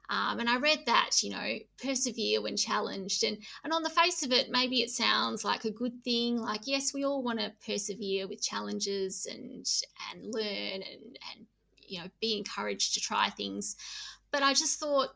[0.10, 3.23] Um, and I read that, you know, persevere when challenged.
[3.23, 6.38] And, and on the face of it, maybe it sounds like a good thing.
[6.38, 9.65] Like, yes, we all want to persevere with challenges and,
[10.12, 11.45] and learn and, and,
[11.88, 13.75] you know, be encouraged to try things.
[14.31, 15.10] But I just thought,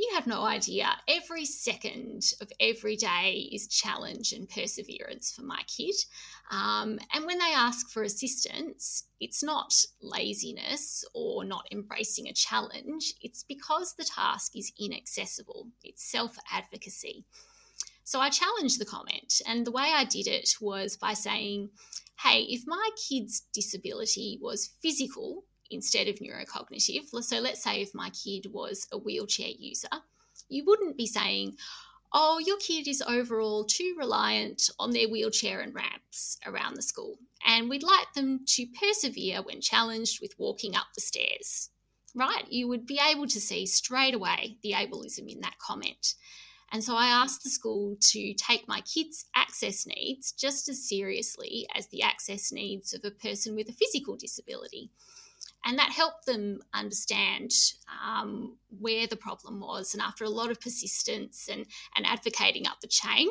[0.00, 0.88] you have no idea.
[1.06, 5.94] Every second of every day is challenge and perseverance for my kid.
[6.50, 13.14] Um, and when they ask for assistance, it's not laziness or not embracing a challenge,
[13.20, 17.24] it's because the task is inaccessible, it's self advocacy.
[18.04, 21.70] So I challenged the comment, and the way I did it was by saying,
[22.22, 27.08] Hey, if my kid's disability was physical, instead of neurocognitive.
[27.22, 29.88] So let's say if my kid was a wheelchair user,
[30.48, 31.56] you wouldn't be saying,
[32.12, 37.16] oh, your kid is overall too reliant on their wheelchair and ramps around the school,
[37.46, 41.70] and we'd like them to persevere when challenged with walking up the stairs.
[42.12, 42.44] Right?
[42.50, 46.14] You would be able to see straight away the ableism in that comment.
[46.72, 51.68] And so I asked the school to take my kids' access needs just as seriously
[51.76, 54.90] as the access needs of a person with a physical disability
[55.64, 57.52] and that helped them understand
[58.04, 59.92] um, where the problem was.
[59.92, 63.28] And after a lot of persistence and, and advocating up the chain,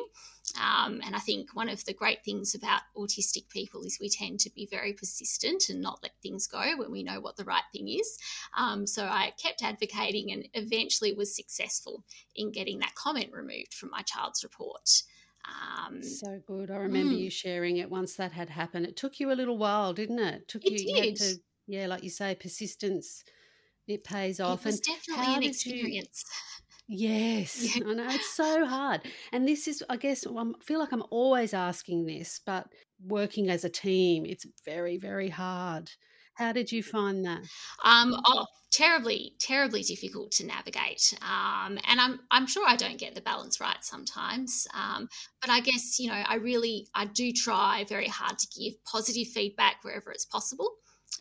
[0.60, 4.40] um, and I think one of the great things about autistic people is we tend
[4.40, 7.62] to be very persistent and not let things go when we know what the right
[7.72, 8.18] thing is.
[8.56, 13.90] Um, so I kept advocating and eventually was successful in getting that comment removed from
[13.90, 15.02] my child's report.
[15.46, 16.70] Um, so good.
[16.70, 17.20] I remember mm.
[17.20, 18.86] you sharing it once that had happened.
[18.86, 20.42] It took you a little while, didn't it?
[20.42, 20.88] it took it you, did.
[20.88, 21.34] you had to
[21.70, 23.24] yeah, like you say, persistence
[23.86, 24.60] it pays off.
[24.60, 26.24] It was and definitely an experience.
[26.92, 27.84] You, yes, yeah.
[27.86, 31.54] I know it's so hard, and this is, I guess, I feel like I'm always
[31.54, 32.66] asking this, but
[33.06, 35.92] working as a team, it's very, very hard.
[36.34, 37.42] How did you find that?
[37.84, 41.14] Um, oh, terribly, terribly difficult to navigate.
[41.22, 44.66] Um, and I'm, I'm sure I don't get the balance right sometimes.
[44.74, 45.08] Um,
[45.40, 49.28] but I guess, you know, I really, I do try very hard to give positive
[49.28, 50.70] feedback wherever it's possible.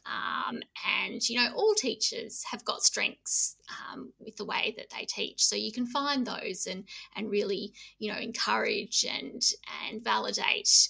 [0.05, 0.59] Um,
[1.01, 5.43] and you know, all teachers have got strengths um, with the way that they teach,
[5.43, 6.83] so you can find those and
[7.15, 9.41] and really you know encourage and
[9.89, 10.87] and validate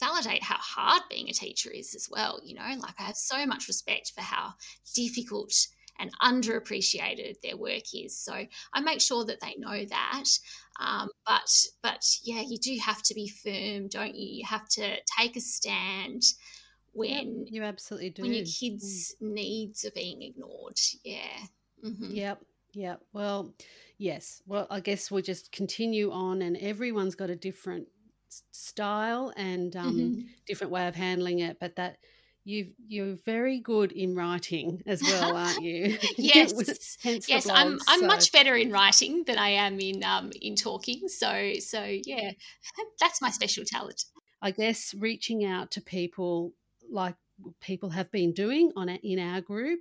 [0.00, 2.40] validate how hard being a teacher is as well.
[2.44, 4.54] You know, like I have so much respect for how
[4.94, 5.52] difficult
[5.98, 8.18] and underappreciated their work is.
[8.18, 10.24] So I make sure that they know that.
[10.80, 11.48] Um, but
[11.82, 14.38] but yeah, you do have to be firm, don't you?
[14.38, 16.22] You have to take a stand
[16.94, 19.32] when you absolutely do when your kids' mm.
[19.32, 20.78] needs are being ignored.
[21.04, 21.18] Yeah.
[21.84, 22.14] Mm-hmm.
[22.14, 22.44] Yep.
[22.72, 23.00] Yep.
[23.12, 23.54] Well,
[23.98, 24.42] yes.
[24.46, 27.88] Well, I guess we'll just continue on, and everyone's got a different
[28.50, 30.20] style and um, mm-hmm.
[30.46, 31.98] different way of handling it, but that
[32.44, 35.96] you you're very good in writing as well, aren't you?
[36.16, 36.52] yes,
[37.28, 38.06] yes, I'm I'm so.
[38.06, 41.08] much better in writing than I am in um in talking.
[41.08, 42.32] So so yeah,
[43.00, 44.04] that's my special talent.
[44.42, 46.52] I guess reaching out to people
[46.94, 47.16] like
[47.60, 49.80] people have been doing on a, in our group,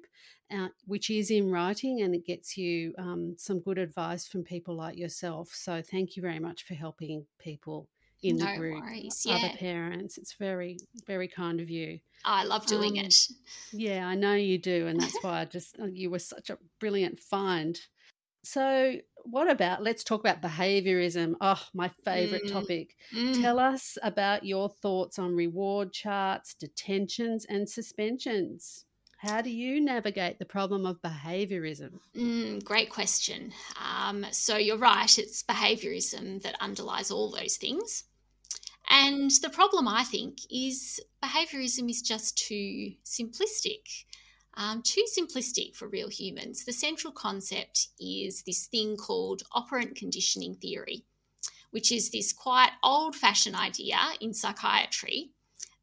[0.52, 4.76] uh, which is in writing, and it gets you um, some good advice from people
[4.76, 5.50] like yourself.
[5.54, 7.88] So thank you very much for helping people
[8.24, 9.24] in no the group, worries.
[9.26, 9.36] Yeah.
[9.36, 10.18] other parents.
[10.18, 12.00] It's very, very kind of you.
[12.26, 13.16] I love doing um, it.
[13.74, 16.58] Yeah, I know you do, and that's why I just uh, you were such a
[16.80, 17.80] brilliant find.
[18.44, 21.36] So, what about let's talk about behaviorism?
[21.42, 22.52] Oh, my favorite mm.
[22.52, 22.96] topic.
[23.16, 23.42] Mm.
[23.42, 28.86] Tell us about your thoughts on reward charts, detentions, and suspensions.
[29.18, 32.00] How do you navigate the problem of behaviorism?
[32.14, 33.54] Mm, great question.
[33.82, 38.04] Um, so, you're right, it's behaviorism that underlies all those things.
[38.90, 44.04] And the problem, I think, is behaviorism is just too simplistic.
[44.56, 46.64] Um, too simplistic for real humans.
[46.64, 51.06] The central concept is this thing called operant conditioning theory,
[51.72, 55.32] which is this quite old fashioned idea in psychiatry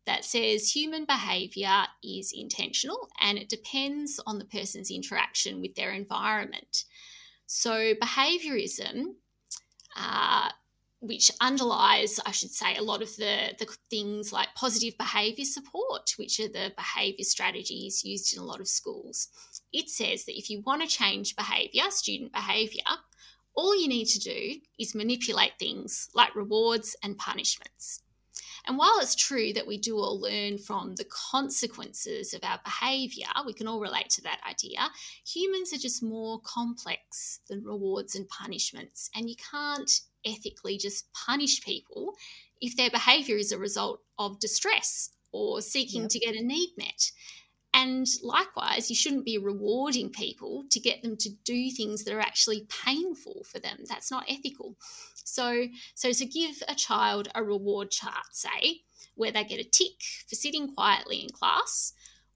[0.07, 5.91] that says human behavior is intentional and it depends on the person's interaction with their
[5.93, 6.85] environment.
[7.47, 9.15] So, behaviorism
[9.97, 10.51] uh,
[11.01, 16.13] which underlies, I should say, a lot of the, the things like positive behaviour support,
[16.17, 19.29] which are the behaviour strategies used in a lot of schools.
[19.73, 22.83] It says that if you want to change behaviour, student behaviour,
[23.55, 28.03] all you need to do is manipulate things like rewards and punishments.
[28.67, 33.27] And while it's true that we do all learn from the consequences of our behaviour,
[33.47, 34.91] we can all relate to that idea,
[35.27, 39.09] humans are just more complex than rewards and punishments.
[39.15, 39.91] And you can't
[40.25, 42.15] ethically just punish people
[42.61, 46.11] if their behavior is a result of distress or seeking yep.
[46.11, 47.11] to get a need met.
[47.73, 52.21] And likewise, you shouldn't be rewarding people to get them to do things that are
[52.21, 53.79] actually painful for them.
[53.89, 54.77] That's not ethical.
[55.15, 58.81] So, so to give a child a reward chart, say,
[59.15, 61.93] where they get a tick for sitting quietly in class,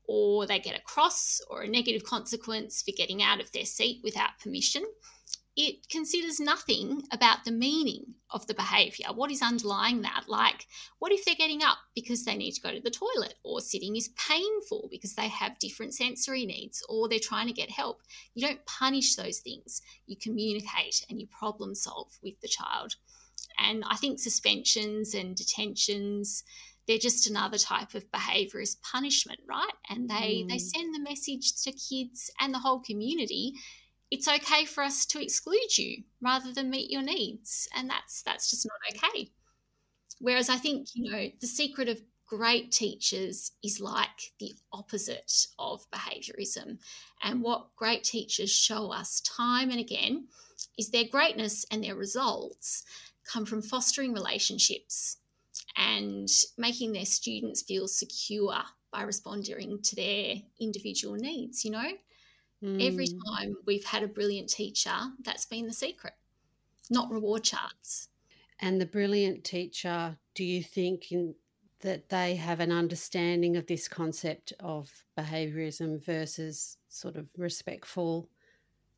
[0.07, 4.01] or they get a cross or a negative consequence for getting out of their seat
[4.05, 4.85] without permission,
[5.57, 9.07] it considers nothing about the meaning of the behavior.
[9.15, 10.25] What is underlying that?
[10.27, 10.67] Like,
[10.99, 13.95] what if they're getting up because they need to go to the toilet, or sitting
[13.95, 18.01] is painful because they have different sensory needs, or they're trying to get help?
[18.35, 22.97] You don't punish those things, you communicate and you problem solve with the child.
[23.57, 26.43] And I think suspensions and detentions,
[26.89, 29.73] they're just another type of behaviorist punishment, right?
[29.89, 30.49] And they, mm.
[30.49, 33.55] they send the message to kids and the whole community
[34.15, 37.69] it's okay for us to exclude you rather than meet your needs.
[37.75, 39.31] And that's that's just not okay.
[40.21, 45.85] Whereas i think you know the secret of great teachers is like the opposite of
[45.91, 46.79] behaviorism.
[47.25, 50.29] And what great teachers show us time and again
[50.79, 52.85] is their greatness and their results
[53.31, 55.17] come from fostering relationships
[55.77, 61.91] and making their students feel secure by responding to their individual needs you know
[62.65, 62.87] Mm.
[62.87, 66.15] Every time we've had a brilliant teacher, that's been the secret,
[66.91, 68.09] not reward charts.
[68.61, 71.35] And the brilliant teacher, do you think in,
[71.81, 78.31] that they have an understanding of this concept of behaviorism versus sort of respectful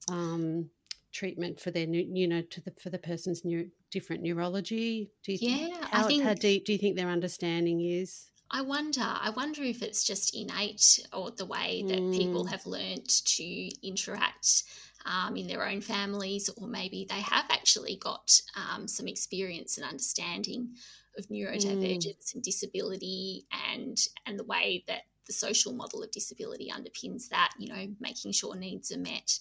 [0.08, 0.70] um,
[1.10, 5.10] treatment for their, you know, to the for the person's new different neurology?
[5.24, 8.30] Do you yeah, think, how, I think, how deep do you think their understanding is?
[8.50, 9.02] I wonder.
[9.02, 12.16] I wonder if it's just innate or the way that mm.
[12.16, 14.64] people have learnt to interact
[15.04, 19.86] um, in their own families, or maybe they have actually got um, some experience and
[19.86, 20.70] understanding
[21.18, 22.34] of neurodivergence mm.
[22.34, 27.50] and disability, and and the way that the social model of disability underpins that.
[27.58, 29.38] You know, making sure needs are met.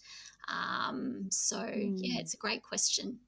[0.48, 1.96] Um, so mm.
[1.98, 3.20] yeah, it's a great question.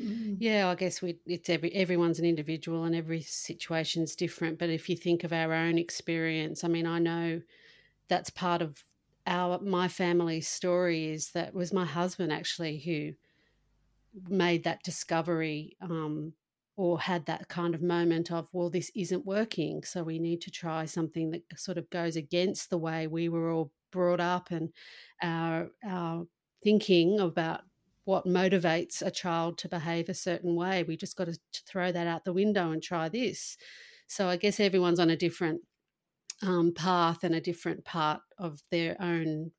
[0.00, 0.38] Mm.
[0.38, 4.58] Yeah, I guess we it's every everyone's an individual and every situation's different.
[4.58, 7.42] But if you think of our own experience, I mean, I know
[8.08, 8.84] that's part of
[9.26, 13.14] our my family's story is that was my husband actually who
[14.28, 16.34] made that discovery um,
[16.76, 20.50] or had that kind of moment of well this isn't working so we need to
[20.50, 24.72] try something that sort of goes against the way we were all brought up and
[25.22, 26.26] our, our
[26.62, 27.62] thinking about
[28.08, 30.82] what motivates a child to behave a certain way.
[30.82, 33.58] We just got to, throw that out the window and try this.
[34.06, 35.60] So I guess everyone's on a different
[36.42, 39.50] um, path and a different part of their own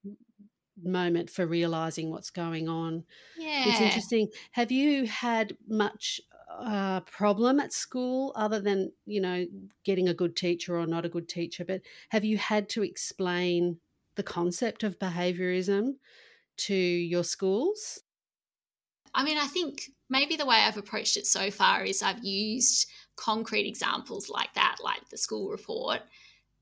[0.81, 3.03] moment for realizing what's going on.
[3.37, 3.65] Yeah.
[3.67, 4.29] It's interesting.
[4.53, 6.19] Have you had much
[6.51, 9.45] uh, problem at school other than, you know,
[9.85, 11.63] getting a good teacher or not a good teacher?
[11.63, 13.77] But have you had to explain
[14.15, 15.97] the concept of behaviorism
[16.57, 18.01] to your schools?
[19.13, 22.87] I mean, I think maybe the way I've approached it so far is I've used
[23.15, 26.01] concrete examples like that, like the school report,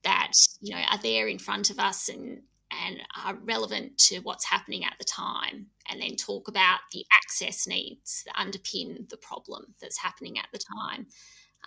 [0.03, 0.31] that
[0.61, 2.41] you know are there in front of us and
[2.71, 7.65] and are relevant to what's happening at the time and then talk about the access
[7.65, 11.07] needs that underpin the problem that's happening at the time.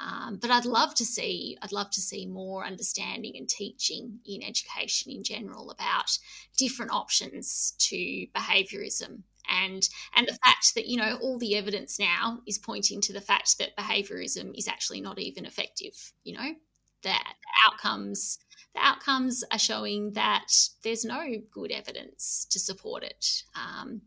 [0.01, 4.43] Um, but i'd love to see i'd love to see more understanding and teaching in
[4.43, 6.17] education in general about
[6.57, 12.41] different options to behaviorism and and the fact that you know all the evidence now
[12.47, 16.55] is pointing to the fact that behaviorism is actually not even effective you know
[17.03, 18.39] that the outcomes
[18.75, 20.53] the outcomes are showing that
[20.85, 23.43] there's no good evidence to support it.
[23.55, 24.03] Um,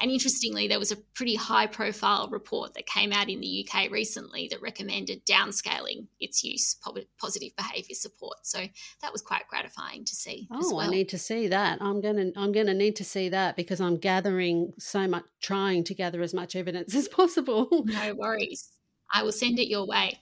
[0.00, 3.90] and interestingly, there was a pretty high profile report that came out in the UK
[3.90, 6.76] recently that recommended downscaling its use
[7.18, 8.38] positive behaviour support.
[8.42, 8.60] So
[9.02, 10.48] that was quite gratifying to see.
[10.50, 10.86] Oh, well.
[10.86, 11.80] I need to see that.
[11.80, 15.94] I'm gonna I'm gonna need to see that because I'm gathering so much, trying to
[15.94, 17.68] gather as much evidence as possible.
[17.84, 18.70] no worries.
[19.12, 20.18] I will send it your way.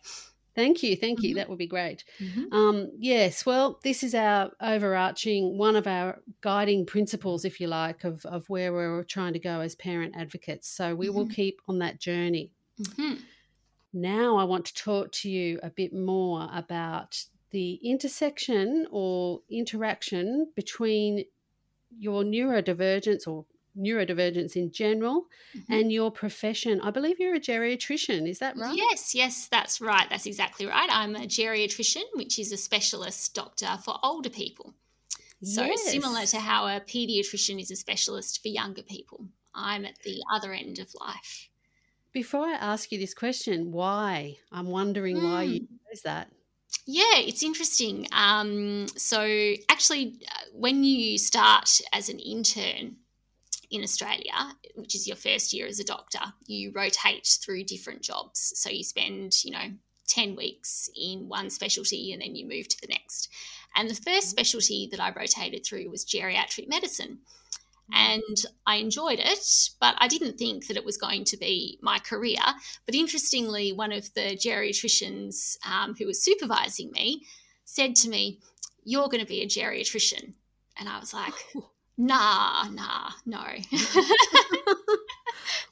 [0.59, 0.96] Thank you.
[0.96, 1.30] Thank you.
[1.30, 1.38] Mm-hmm.
[1.38, 2.02] That would be great.
[2.18, 2.52] Mm-hmm.
[2.52, 3.46] Um, yes.
[3.46, 8.50] Well, this is our overarching, one of our guiding principles, if you like, of, of
[8.50, 10.68] where we're trying to go as parent advocates.
[10.68, 11.16] So we mm-hmm.
[11.16, 12.50] will keep on that journey.
[12.82, 13.14] Mm-hmm.
[13.92, 17.16] Now, I want to talk to you a bit more about
[17.52, 21.24] the intersection or interaction between
[21.96, 23.46] your neurodivergence or
[23.79, 25.26] neurodivergence in general
[25.57, 25.72] mm-hmm.
[25.72, 26.81] and your profession.
[26.81, 28.76] I believe you're a geriatrician, is that right?
[28.76, 30.07] Yes, yes, that's right.
[30.11, 30.89] That's exactly right.
[30.91, 34.74] I'm a geriatrician, which is a specialist doctor for older people.
[35.43, 35.91] So, yes.
[35.91, 40.53] similar to how a pediatrician is a specialist for younger people, I'm at the other
[40.53, 41.49] end of life.
[42.12, 44.39] Before I ask you this question, why?
[44.51, 45.22] I'm wondering mm.
[45.22, 46.09] why you chose hmm.
[46.09, 46.33] that.
[46.87, 48.07] Yeah, it's interesting.
[48.12, 52.97] Um, so, actually, uh, when you start as an intern
[53.71, 54.33] in Australia,
[54.75, 58.53] which is your first year as a doctor, you rotate through different jobs.
[58.57, 59.73] So you spend, you know,
[60.09, 63.29] 10 weeks in one specialty and then you move to the next.
[63.77, 64.21] And the first mm-hmm.
[64.31, 67.19] specialty that I rotated through was geriatric medicine.
[67.93, 68.23] Mm-hmm.
[68.23, 71.99] And I enjoyed it, but I didn't think that it was going to be my
[71.99, 72.41] career.
[72.87, 77.27] But interestingly, one of the geriatricians um, who was supervising me
[77.64, 78.41] said to me,
[78.85, 80.35] You're going to be a geriatrician.
[80.79, 81.35] And I was like,
[81.99, 83.42] nah, nah, no.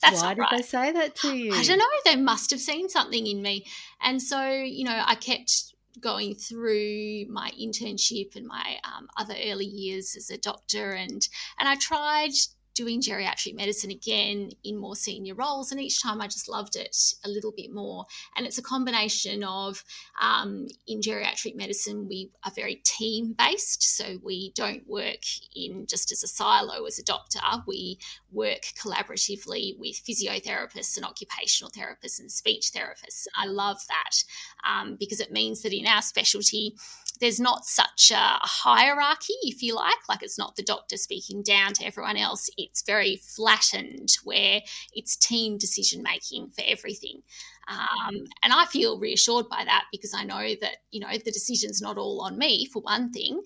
[0.02, 0.50] That's Why did right.
[0.50, 1.54] they say that to you?
[1.54, 1.84] I don't know.
[2.04, 3.66] They must have seen something in me.
[4.02, 9.64] And so, you know, I kept going through my internship and my um, other early
[9.64, 11.26] years as a doctor and
[11.58, 12.32] and I tried
[12.76, 15.72] doing geriatric medicine again in more senior roles.
[15.72, 18.04] And each time I just loved it a little bit more.
[18.36, 19.82] And it's a combination of
[20.20, 23.96] um, in geriatric medicine, we are very team based.
[23.96, 25.22] So we don't work
[25.54, 27.40] in just as a silo as a doctor.
[27.66, 27.98] We
[28.30, 33.26] work collaboratively with physiotherapists and occupational therapists and speech therapists.
[33.34, 34.22] I love that
[34.68, 36.74] um, because it means that in our specialty,
[37.20, 40.08] there's not such a hierarchy, if you like.
[40.08, 42.48] Like it's not the doctor speaking down to everyone else.
[42.56, 44.60] It's very flattened, where
[44.92, 47.22] it's team decision making for everything.
[47.68, 51.82] Um, and I feel reassured by that because I know that you know the decision's
[51.82, 53.42] not all on me for one thing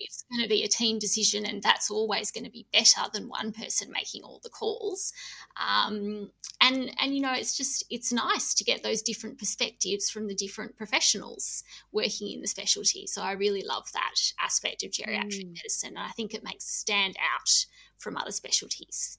[0.00, 3.28] it's going to be a team decision, and that's always going to be better than
[3.28, 5.12] one person making all the calls.
[5.56, 6.30] Um,
[6.60, 10.34] and and you know, it's just it's nice to get those different perspectives from the
[10.34, 13.06] different professionals working in the specialty.
[13.06, 15.54] So I really love that aspect of geriatric mm.
[15.54, 17.66] medicine, and I think it makes stand out
[17.98, 19.18] from other specialties.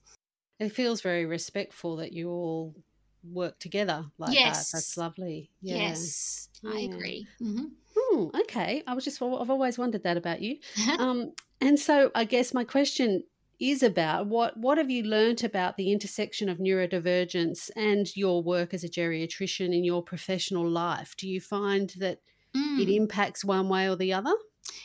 [0.60, 2.76] It feels very respectful that you all
[3.24, 4.72] work together like yes.
[4.72, 4.78] that.
[4.78, 5.52] That's lovely.
[5.62, 5.76] Yeah.
[5.76, 7.28] Yes, I agree.
[7.42, 7.66] Mm-hmm.
[7.96, 8.84] Hmm, okay.
[8.88, 10.58] I was just, I've always wondered that about you.
[11.00, 13.24] um, and so I guess my question
[13.60, 18.74] is about what what have you learnt about the intersection of neurodivergence and your work
[18.74, 21.14] as a geriatrician in your professional life?
[21.16, 22.20] Do you find that
[22.56, 22.80] mm.
[22.80, 24.34] it impacts one way or the other?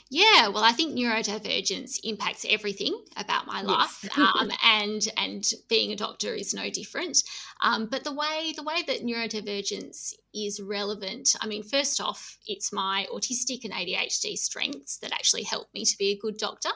[0.08, 4.16] Yeah, well, I think neurodivergence impacts everything about my life, yes.
[4.16, 7.18] um, and and being a doctor is no different.
[7.60, 12.72] Um, but the way the way that neurodivergence is relevant, I mean, first off, it's
[12.72, 16.70] my autistic and ADHD strengths that actually help me to be a good doctor.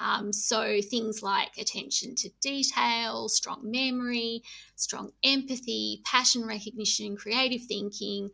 [0.00, 4.42] Um, so things like attention to detail, strong memory,
[4.74, 8.30] strong empathy, pattern recognition, creative thinking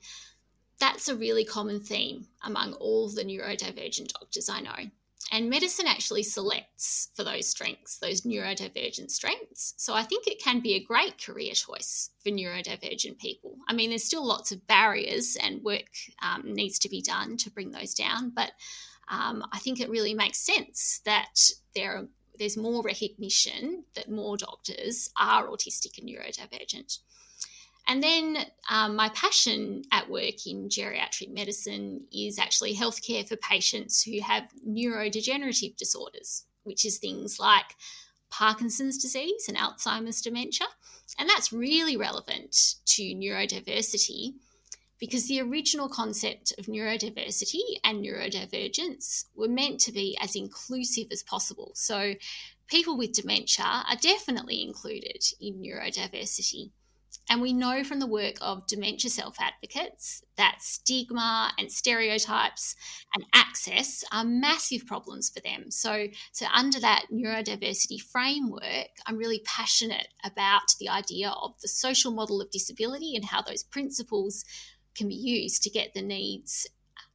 [0.80, 4.90] that's a really common theme among all the neurodivergent doctors I know.
[5.32, 9.74] And medicine actually selects for those strengths, those neurodivergent strengths.
[9.76, 13.56] So I think it can be a great career choice for neurodivergent people.
[13.68, 17.50] I mean, there's still lots of barriers and work um, needs to be done to
[17.50, 18.50] bring those down, but
[19.08, 21.34] um, I think it really makes sense that
[21.74, 22.08] there are,
[22.38, 26.98] there's more recognition that more doctors are autistic and neurodivergent.
[27.90, 28.36] And then
[28.70, 34.44] um, my passion at work in geriatric medicine is actually healthcare for patients who have
[34.64, 37.74] neurodegenerative disorders, which is things like
[38.30, 40.68] Parkinson's disease and Alzheimer's dementia.
[41.18, 44.34] And that's really relevant to neurodiversity
[45.00, 51.24] because the original concept of neurodiversity and neurodivergence were meant to be as inclusive as
[51.24, 51.72] possible.
[51.74, 52.14] So
[52.68, 56.70] people with dementia are definitely included in neurodiversity.
[57.28, 62.74] And we know from the work of dementia self advocates that stigma and stereotypes
[63.14, 65.70] and access are massive problems for them.
[65.70, 72.10] So, so under that neurodiversity framework, I'm really passionate about the idea of the social
[72.10, 74.44] model of disability and how those principles
[74.96, 76.66] can be used to get the needs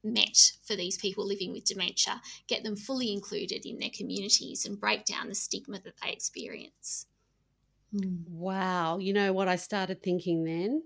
[0.05, 4.79] met for these people living with dementia, get them fully included in their communities, and
[4.79, 7.07] break down the stigma that they experience.
[8.29, 8.97] Wow.
[8.99, 10.83] You know what I started thinking then?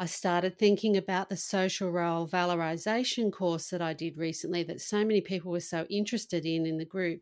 [0.00, 4.98] I started thinking about the social role valorization course that I did recently that so
[5.04, 7.20] many people were so interested in in the group,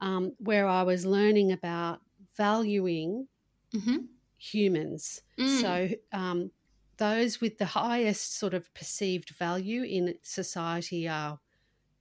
[0.00, 2.00] um, where I was learning about
[2.36, 3.28] valuing
[3.72, 3.98] mm-hmm.
[4.38, 5.22] humans.
[5.38, 5.60] Mm.
[5.60, 6.50] So, um,
[6.96, 11.38] those with the highest sort of perceived value in society are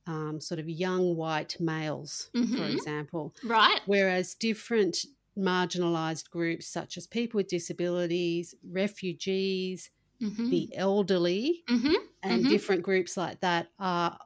[0.08, 2.56] um, sort of young white males, mm-hmm.
[2.56, 3.36] for example.
[3.44, 3.82] Right.
[3.86, 4.98] Whereas different
[5.38, 9.90] marginalised groups such as people with disabilities, refugees,
[10.22, 10.50] mm-hmm.
[10.50, 11.94] the elderly, mm-hmm.
[12.24, 12.50] and mm-hmm.
[12.50, 14.18] different groups like that are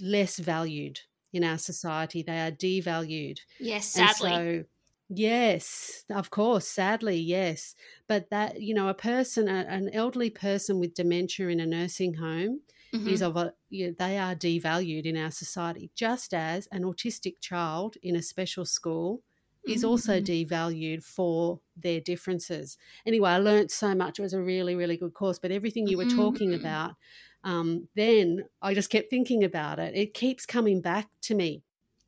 [0.00, 1.00] less valued
[1.32, 2.22] in our society.
[2.22, 3.38] They are devalued.
[3.60, 4.32] Yes, sadly.
[4.32, 4.68] And so,
[5.08, 7.74] yes, of course, sadly, yes.
[8.08, 12.14] But that, you know, a person, a, an elderly person with dementia in a nursing
[12.14, 12.60] home
[12.94, 13.08] mm-hmm.
[13.08, 17.40] is of a you know, they are devalued in our society just as an autistic
[17.40, 19.22] child in a special school
[19.66, 20.54] is also mm-hmm.
[20.54, 22.76] devalued for their differences.
[23.06, 24.18] Anyway, I learned so much.
[24.18, 25.38] It was a really, really good course.
[25.38, 26.60] But everything you were talking mm-hmm.
[26.60, 26.94] about,
[27.42, 29.94] um, then I just kept thinking about it.
[29.94, 31.62] It keeps coming back to me.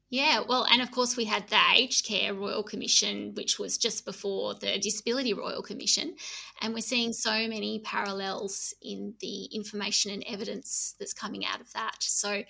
[0.09, 4.05] Yeah, well, and of course, we had the Aged Care Royal Commission, which was just
[4.05, 6.15] before the Disability Royal Commission.
[6.61, 11.73] And we're seeing so many parallels in the information and evidence that's coming out of
[11.73, 11.97] that.
[12.01, 12.45] So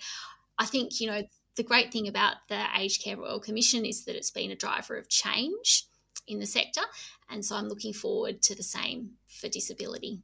[0.59, 1.23] I think, you know,
[1.57, 4.95] the great thing about the Aged Care Royal Commission is that it's been a driver
[4.95, 5.85] of change
[6.27, 6.81] in the sector.
[7.29, 10.21] And so I'm looking forward to the same for disability.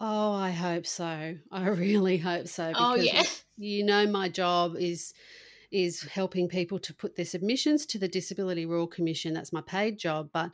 [0.00, 1.36] Oh, I hope so.
[1.50, 2.72] I really hope so.
[2.74, 3.24] oh, yeah.
[3.56, 5.12] You know, my job is
[5.70, 9.34] is helping people to put their submissions to the Disability Royal Commission.
[9.34, 10.50] That's my paid job, but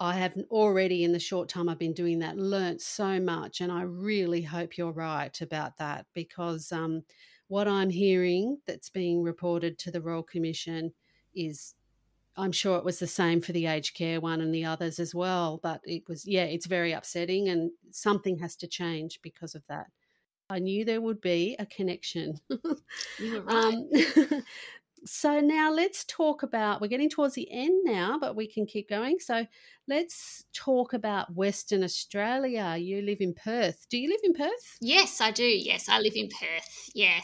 [0.00, 3.70] I have already, in the short time I've been doing that, learnt so much, and
[3.70, 7.04] I really hope you're right about that because um,
[7.48, 10.92] what I'm hearing that's being reported to the Royal Commission
[11.34, 11.74] is
[12.36, 15.14] I'm sure it was the same for the aged care one and the others as
[15.14, 15.58] well.
[15.60, 19.86] But it was, yeah, it's very upsetting and something has to change because of that.
[20.48, 22.38] I knew there would be a connection.
[23.18, 23.74] You were right.
[23.74, 24.44] Um,
[25.04, 28.88] so now let's talk about, we're getting towards the end now, but we can keep
[28.88, 29.18] going.
[29.18, 29.46] So
[29.88, 32.76] let's talk about Western Australia.
[32.78, 33.86] You live in Perth.
[33.90, 34.78] Do you live in Perth?
[34.80, 35.44] Yes, I do.
[35.44, 36.90] Yes, I live in Perth.
[36.94, 37.20] Yeah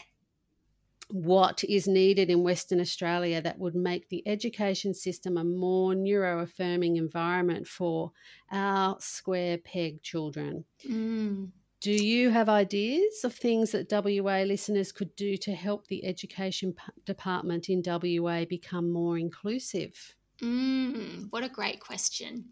[1.09, 6.39] what is needed in Western Australia that would make the education system a more neuro
[6.39, 8.11] affirming environment for
[8.51, 10.65] our square peg children.
[10.87, 11.51] Mm.
[11.81, 16.73] Do you have ideas of things that WA listeners could do to help the education
[17.05, 20.15] department in WA become more inclusive?
[20.41, 22.45] Mm, what a great question.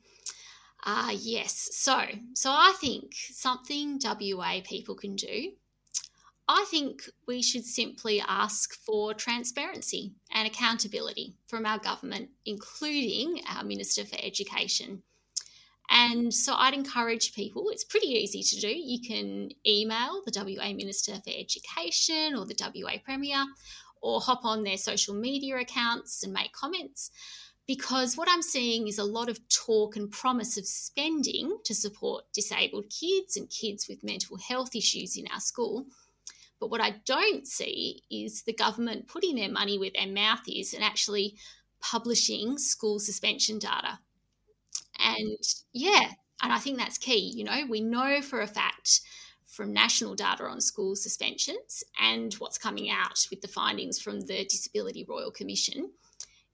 [0.85, 1.69] Ah, uh, yes.
[1.71, 1.99] So,
[2.35, 5.53] so I think something WA people can do
[6.47, 13.63] I think we should simply ask for transparency and accountability from our government, including our
[13.63, 15.03] Minister for Education.
[15.89, 18.69] And so I'd encourage people, it's pretty easy to do.
[18.69, 23.45] You can email the WA Minister for Education or the WA Premier,
[24.01, 27.09] or hop on their social media accounts and make comments
[27.67, 32.25] because what I'm seeing is a lot of talk and promise of spending to support
[32.33, 35.85] disabled kids and kids with mental health issues in our school.
[36.63, 40.73] But what I don't see is the government putting their money where their mouth is
[40.73, 41.35] and actually
[41.81, 43.99] publishing school suspension data.
[44.97, 45.37] And
[45.73, 46.11] yeah,
[46.41, 47.33] and I think that's key.
[47.35, 49.01] You know, we know for a fact
[49.45, 54.45] from national data on school suspensions and what's coming out with the findings from the
[54.45, 55.89] Disability Royal Commission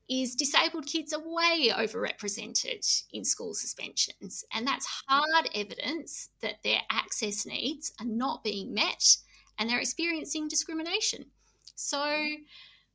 [0.09, 4.43] is disabled kids are way overrepresented in school suspensions.
[4.55, 9.17] And that's hard evidence that their access needs are not being met
[9.59, 11.25] and they're experiencing discrimination.
[11.75, 12.27] So,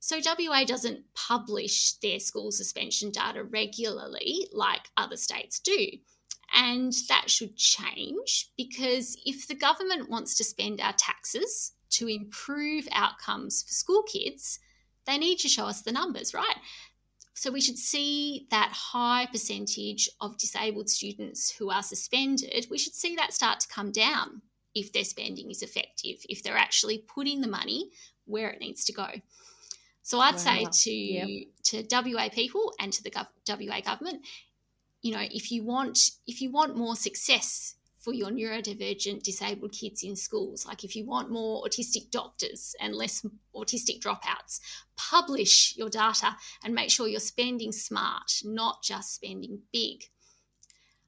[0.01, 5.87] so WA doesn't publish their school suspension data regularly like other states do.
[6.55, 12.89] And that should change because if the government wants to spend our taxes to improve
[12.93, 14.59] outcomes for school kids,
[15.07, 16.57] they need to show us the numbers, right?
[17.35, 22.95] So we should see that high percentage of disabled students who are suspended, we should
[22.95, 24.43] see that start to come down
[24.75, 27.91] if their spending is effective, if they're actually putting the money
[28.27, 29.07] where it needs to go.
[30.03, 30.39] So I'd wow.
[30.39, 31.29] say to yep.
[31.65, 34.27] to WA people and to the gov- WA government,
[35.03, 40.03] you know, if you want if you want more success for your neurodivergent disabled kids
[40.03, 40.67] in schools.
[40.67, 43.25] Like if you want more autistic doctors and less
[43.57, 44.61] autistic dropouts,
[44.97, 50.05] publish your data and make sure you're spending smart, not just spending big.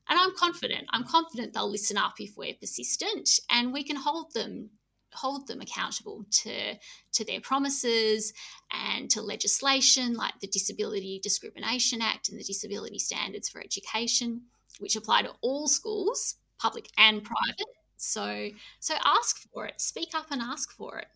[0.09, 0.87] And I'm confident.
[0.91, 4.71] I'm confident they'll listen up if we're persistent and we can hold them
[5.17, 6.75] hold them accountable to
[7.13, 8.33] to their promises
[8.71, 14.43] and to legislation like the Disability Discrimination Act and the Disability Standards for Education,
[14.79, 17.67] which apply to all schools public and private.
[17.97, 18.49] So
[18.81, 19.81] so ask for it.
[19.81, 21.07] Speak up and ask for it.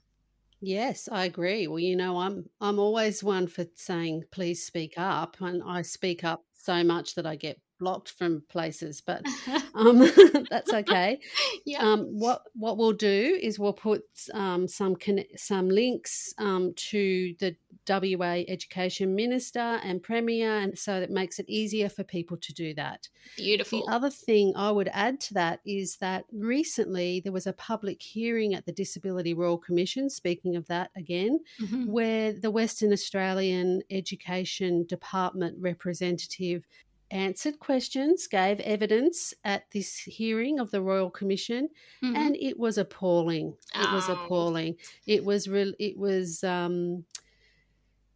[0.62, 1.66] Yes, I agree.
[1.66, 6.24] Well, you know, I'm I'm always one for saying please speak up and I speak
[6.24, 9.24] up so much that I get blocked from places, but
[9.74, 9.98] um,
[10.50, 11.18] that's okay.
[11.64, 11.82] Yeah.
[11.82, 14.96] Um, what what we'll do is we'll put um, some
[15.36, 17.56] some links um, to the
[17.88, 22.74] WA Education Minister and Premier, and so that makes it easier for people to do
[22.74, 23.08] that.
[23.36, 23.84] Beautiful.
[23.84, 28.00] The other thing I would add to that is that recently there was a public
[28.02, 30.10] hearing at the Disability Royal Commission.
[30.10, 31.86] Speaking of that again, mm-hmm.
[31.86, 36.66] where the Western Australian Education Department representative
[37.10, 41.68] answered questions, gave evidence at this hearing of the Royal Commission,
[42.02, 42.16] mm-hmm.
[42.16, 43.54] and it was appalling.
[43.74, 43.82] Oh.
[43.82, 44.12] It was oh.
[44.12, 44.76] appalling.
[45.06, 47.04] It was re- it was um,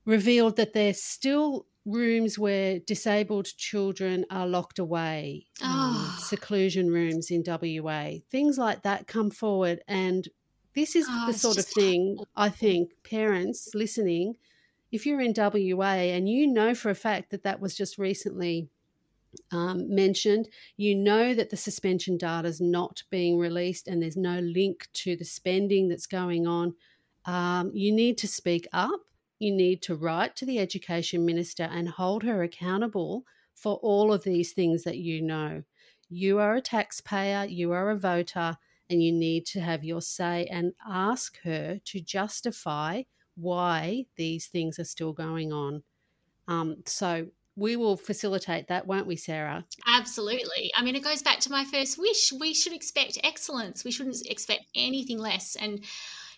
[0.05, 5.67] revealed that there's still rooms where disabled children are locked away, oh.
[5.67, 8.11] um, seclusion rooms in WA.
[8.31, 10.29] Things like that come forward, and
[10.75, 14.35] this is oh, the sort of thing I think parents listening.
[14.91, 18.69] If you're in WA and you know for a fact that that was just recently
[19.53, 24.39] um, mentioned, you know that the suspension data is not being released and there's no
[24.41, 26.75] link to the spending that's going on.
[27.25, 29.01] Um, you need to speak up.
[29.39, 33.25] You need to write to the education minister and hold her accountable
[33.55, 35.63] for all of these things that you know.
[36.09, 38.57] You are a taxpayer, you are a voter,
[38.91, 43.03] and you need to have your say and ask her to justify
[43.37, 45.83] why these things are still going on.
[46.47, 49.65] Um, so we will facilitate that, won't we, Sarah?
[49.87, 50.73] Absolutely.
[50.77, 52.33] I mean, it goes back to my first wish.
[52.33, 53.85] We should expect excellence.
[53.85, 55.57] We shouldn't expect anything less.
[55.57, 55.85] And,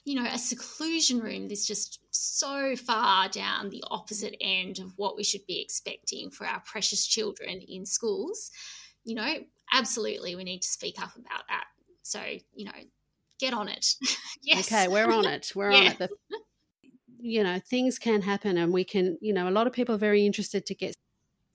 [0.04, 5.16] you know, a seclusion room is just so far down the opposite end of what
[5.16, 8.50] we should be expecting for our precious children in schools.
[9.04, 9.34] You know,
[9.72, 11.64] absolutely, we need to speak up about that.
[12.02, 12.20] So,
[12.54, 12.72] you know,
[13.40, 13.94] get on it.
[14.42, 14.70] yes.
[14.70, 15.52] Okay, we're on it.
[15.54, 15.78] We're yeah.
[15.78, 16.10] on it.
[16.28, 16.38] The,
[17.18, 19.98] you know, things can happen, and we can, you know, a lot of people are
[19.98, 20.94] very interested to get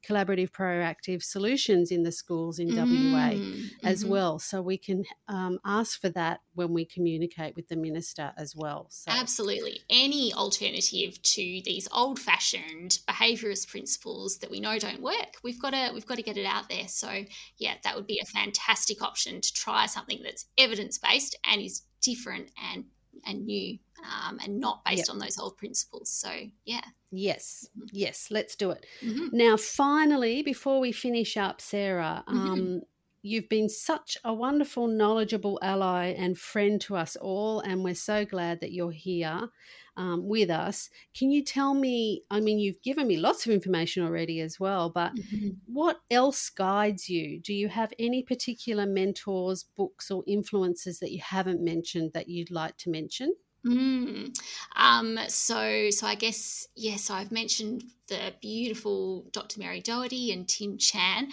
[0.08, 4.12] collaborative proactive solutions in the schools in mm, WA as mm-hmm.
[4.12, 4.40] well.
[4.40, 8.88] So we can um, ask for that when we communicate with the minister as well.
[8.90, 9.12] So.
[9.12, 9.82] Absolutely.
[9.90, 15.72] Any alternative to these old fashioned behaviourist principles that we know don't work, we've got
[15.72, 16.88] to we've got to get it out there.
[16.88, 17.24] So
[17.58, 21.84] yeah, that would be a fantastic option to try something that's evidence based and is
[22.02, 22.86] different and
[23.26, 25.10] and new um, and not based yep.
[25.10, 26.10] on those old principles.
[26.10, 26.32] So,
[26.66, 26.82] yeah.
[27.12, 27.88] Yes, mm-hmm.
[27.92, 28.86] yes, let's do it.
[29.04, 29.36] Mm-hmm.
[29.36, 32.78] Now, finally, before we finish up, Sarah, mm-hmm.
[33.22, 38.26] You've been such a wonderful, knowledgeable ally and friend to us all, and we're so
[38.26, 39.50] glad that you're here
[39.98, 40.90] um, with us.
[41.14, 42.24] Can you tell me?
[42.32, 45.50] I mean, you've given me lots of information already as well, but mm-hmm.
[45.66, 47.40] what else guides you?
[47.40, 52.52] Do you have any particular mentors, books, or influences that you haven't mentioned that you'd
[52.52, 53.36] like to mention?
[53.66, 54.36] Mm.
[54.76, 57.04] Um, so, so I guess yes.
[57.04, 59.60] So I've mentioned the beautiful Dr.
[59.60, 61.30] Mary Doherty and Tim Chan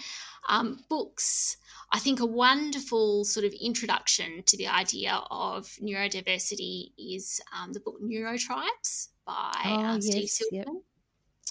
[0.49, 1.57] um, books.
[1.91, 7.81] I think a wonderful sort of introduction to the idea of neurodiversity is um, the
[7.81, 10.53] book Neurotribes by Oh, uh, Steve yes, Silberman.
[10.53, 10.67] yep.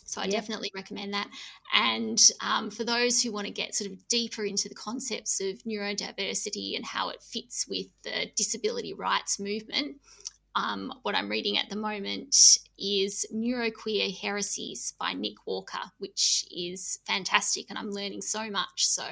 [0.06, 0.32] So I Yep.
[0.34, 1.28] definitely recommend that.
[1.74, 5.64] And um, for those who want to get sort of deeper into the concepts of
[5.64, 9.98] neurodiversity and how it fits with the disability rights movement,
[10.56, 12.36] um, what I'm reading at the moment
[12.78, 18.86] is Neuroqueer Heresies by Nick Walker, which is fantastic, and I'm learning so much.
[18.86, 19.04] So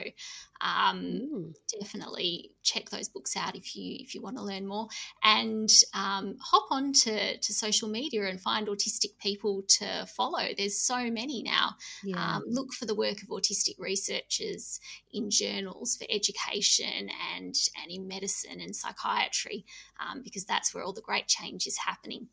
[0.61, 1.53] um, Mm.
[1.79, 4.87] definitely check those books out if you if you want to learn more
[5.23, 10.77] and um, hop on to, to social media and find autistic people to follow there's
[10.79, 11.71] so many now
[12.03, 12.37] Yeah.
[12.37, 14.79] um, look for the work of autistic researchers
[15.11, 19.65] in journals for education and and in medicine and psychiatry
[19.99, 22.27] um, because that's where all the great change is happening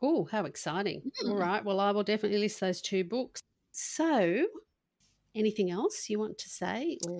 [0.00, 1.10] Oh, how exciting.
[1.24, 1.40] All Mm.
[1.40, 1.64] right.
[1.64, 3.40] Well, I will definitely list those two books.
[3.72, 4.46] So,
[5.34, 6.98] anything else you want to say?
[7.08, 7.18] Or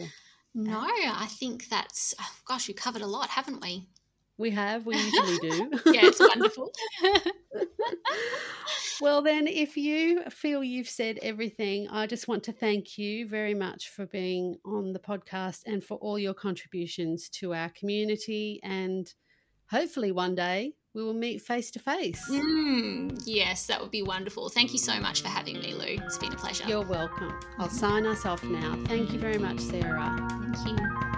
[0.55, 3.87] no i think that's oh, gosh we covered a lot haven't we
[4.39, 5.71] we have, we usually do.
[5.93, 6.73] yeah it's wonderful
[9.01, 13.55] well, then, if you feel you've said everything, I just want to thank you very
[13.55, 18.61] much for being on the podcast and for all your contributions to our community.
[18.63, 19.13] And
[19.71, 22.23] hopefully, one day we will meet face to face.
[22.31, 24.49] Mm, yes, that would be wonderful.
[24.49, 26.03] Thank you so much for having me, Lou.
[26.05, 26.65] It's been a pleasure.
[26.67, 27.39] You're welcome.
[27.59, 28.79] I'll sign us off now.
[28.87, 30.17] Thank you very much, Sarah.
[30.55, 31.09] Thank you.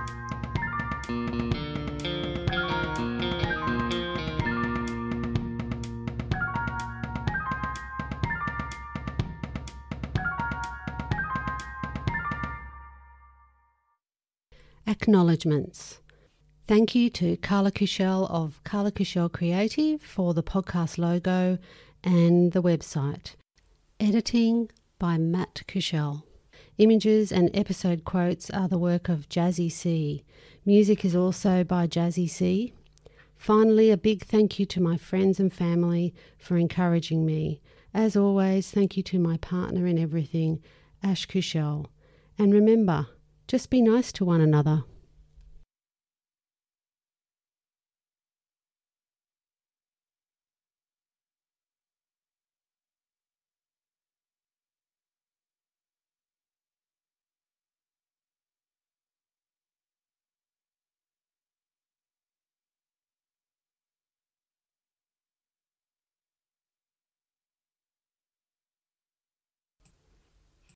[14.86, 15.99] Acknowledgements.
[16.70, 21.58] Thank you to Carla Cushell of Carla Cushell Creative for the podcast logo
[22.04, 23.34] and the website.
[23.98, 26.24] Editing by Matt Cushell.
[26.78, 30.22] Images and episode quotes are the work of Jazzy C.
[30.64, 32.72] Music is also by Jazzy C.
[33.36, 37.60] Finally, a big thank you to my friends and family for encouraging me.
[37.92, 40.62] As always, thank you to my partner in everything,
[41.02, 41.90] Ash Cushell.
[42.38, 43.08] And remember,
[43.48, 44.84] just be nice to one another.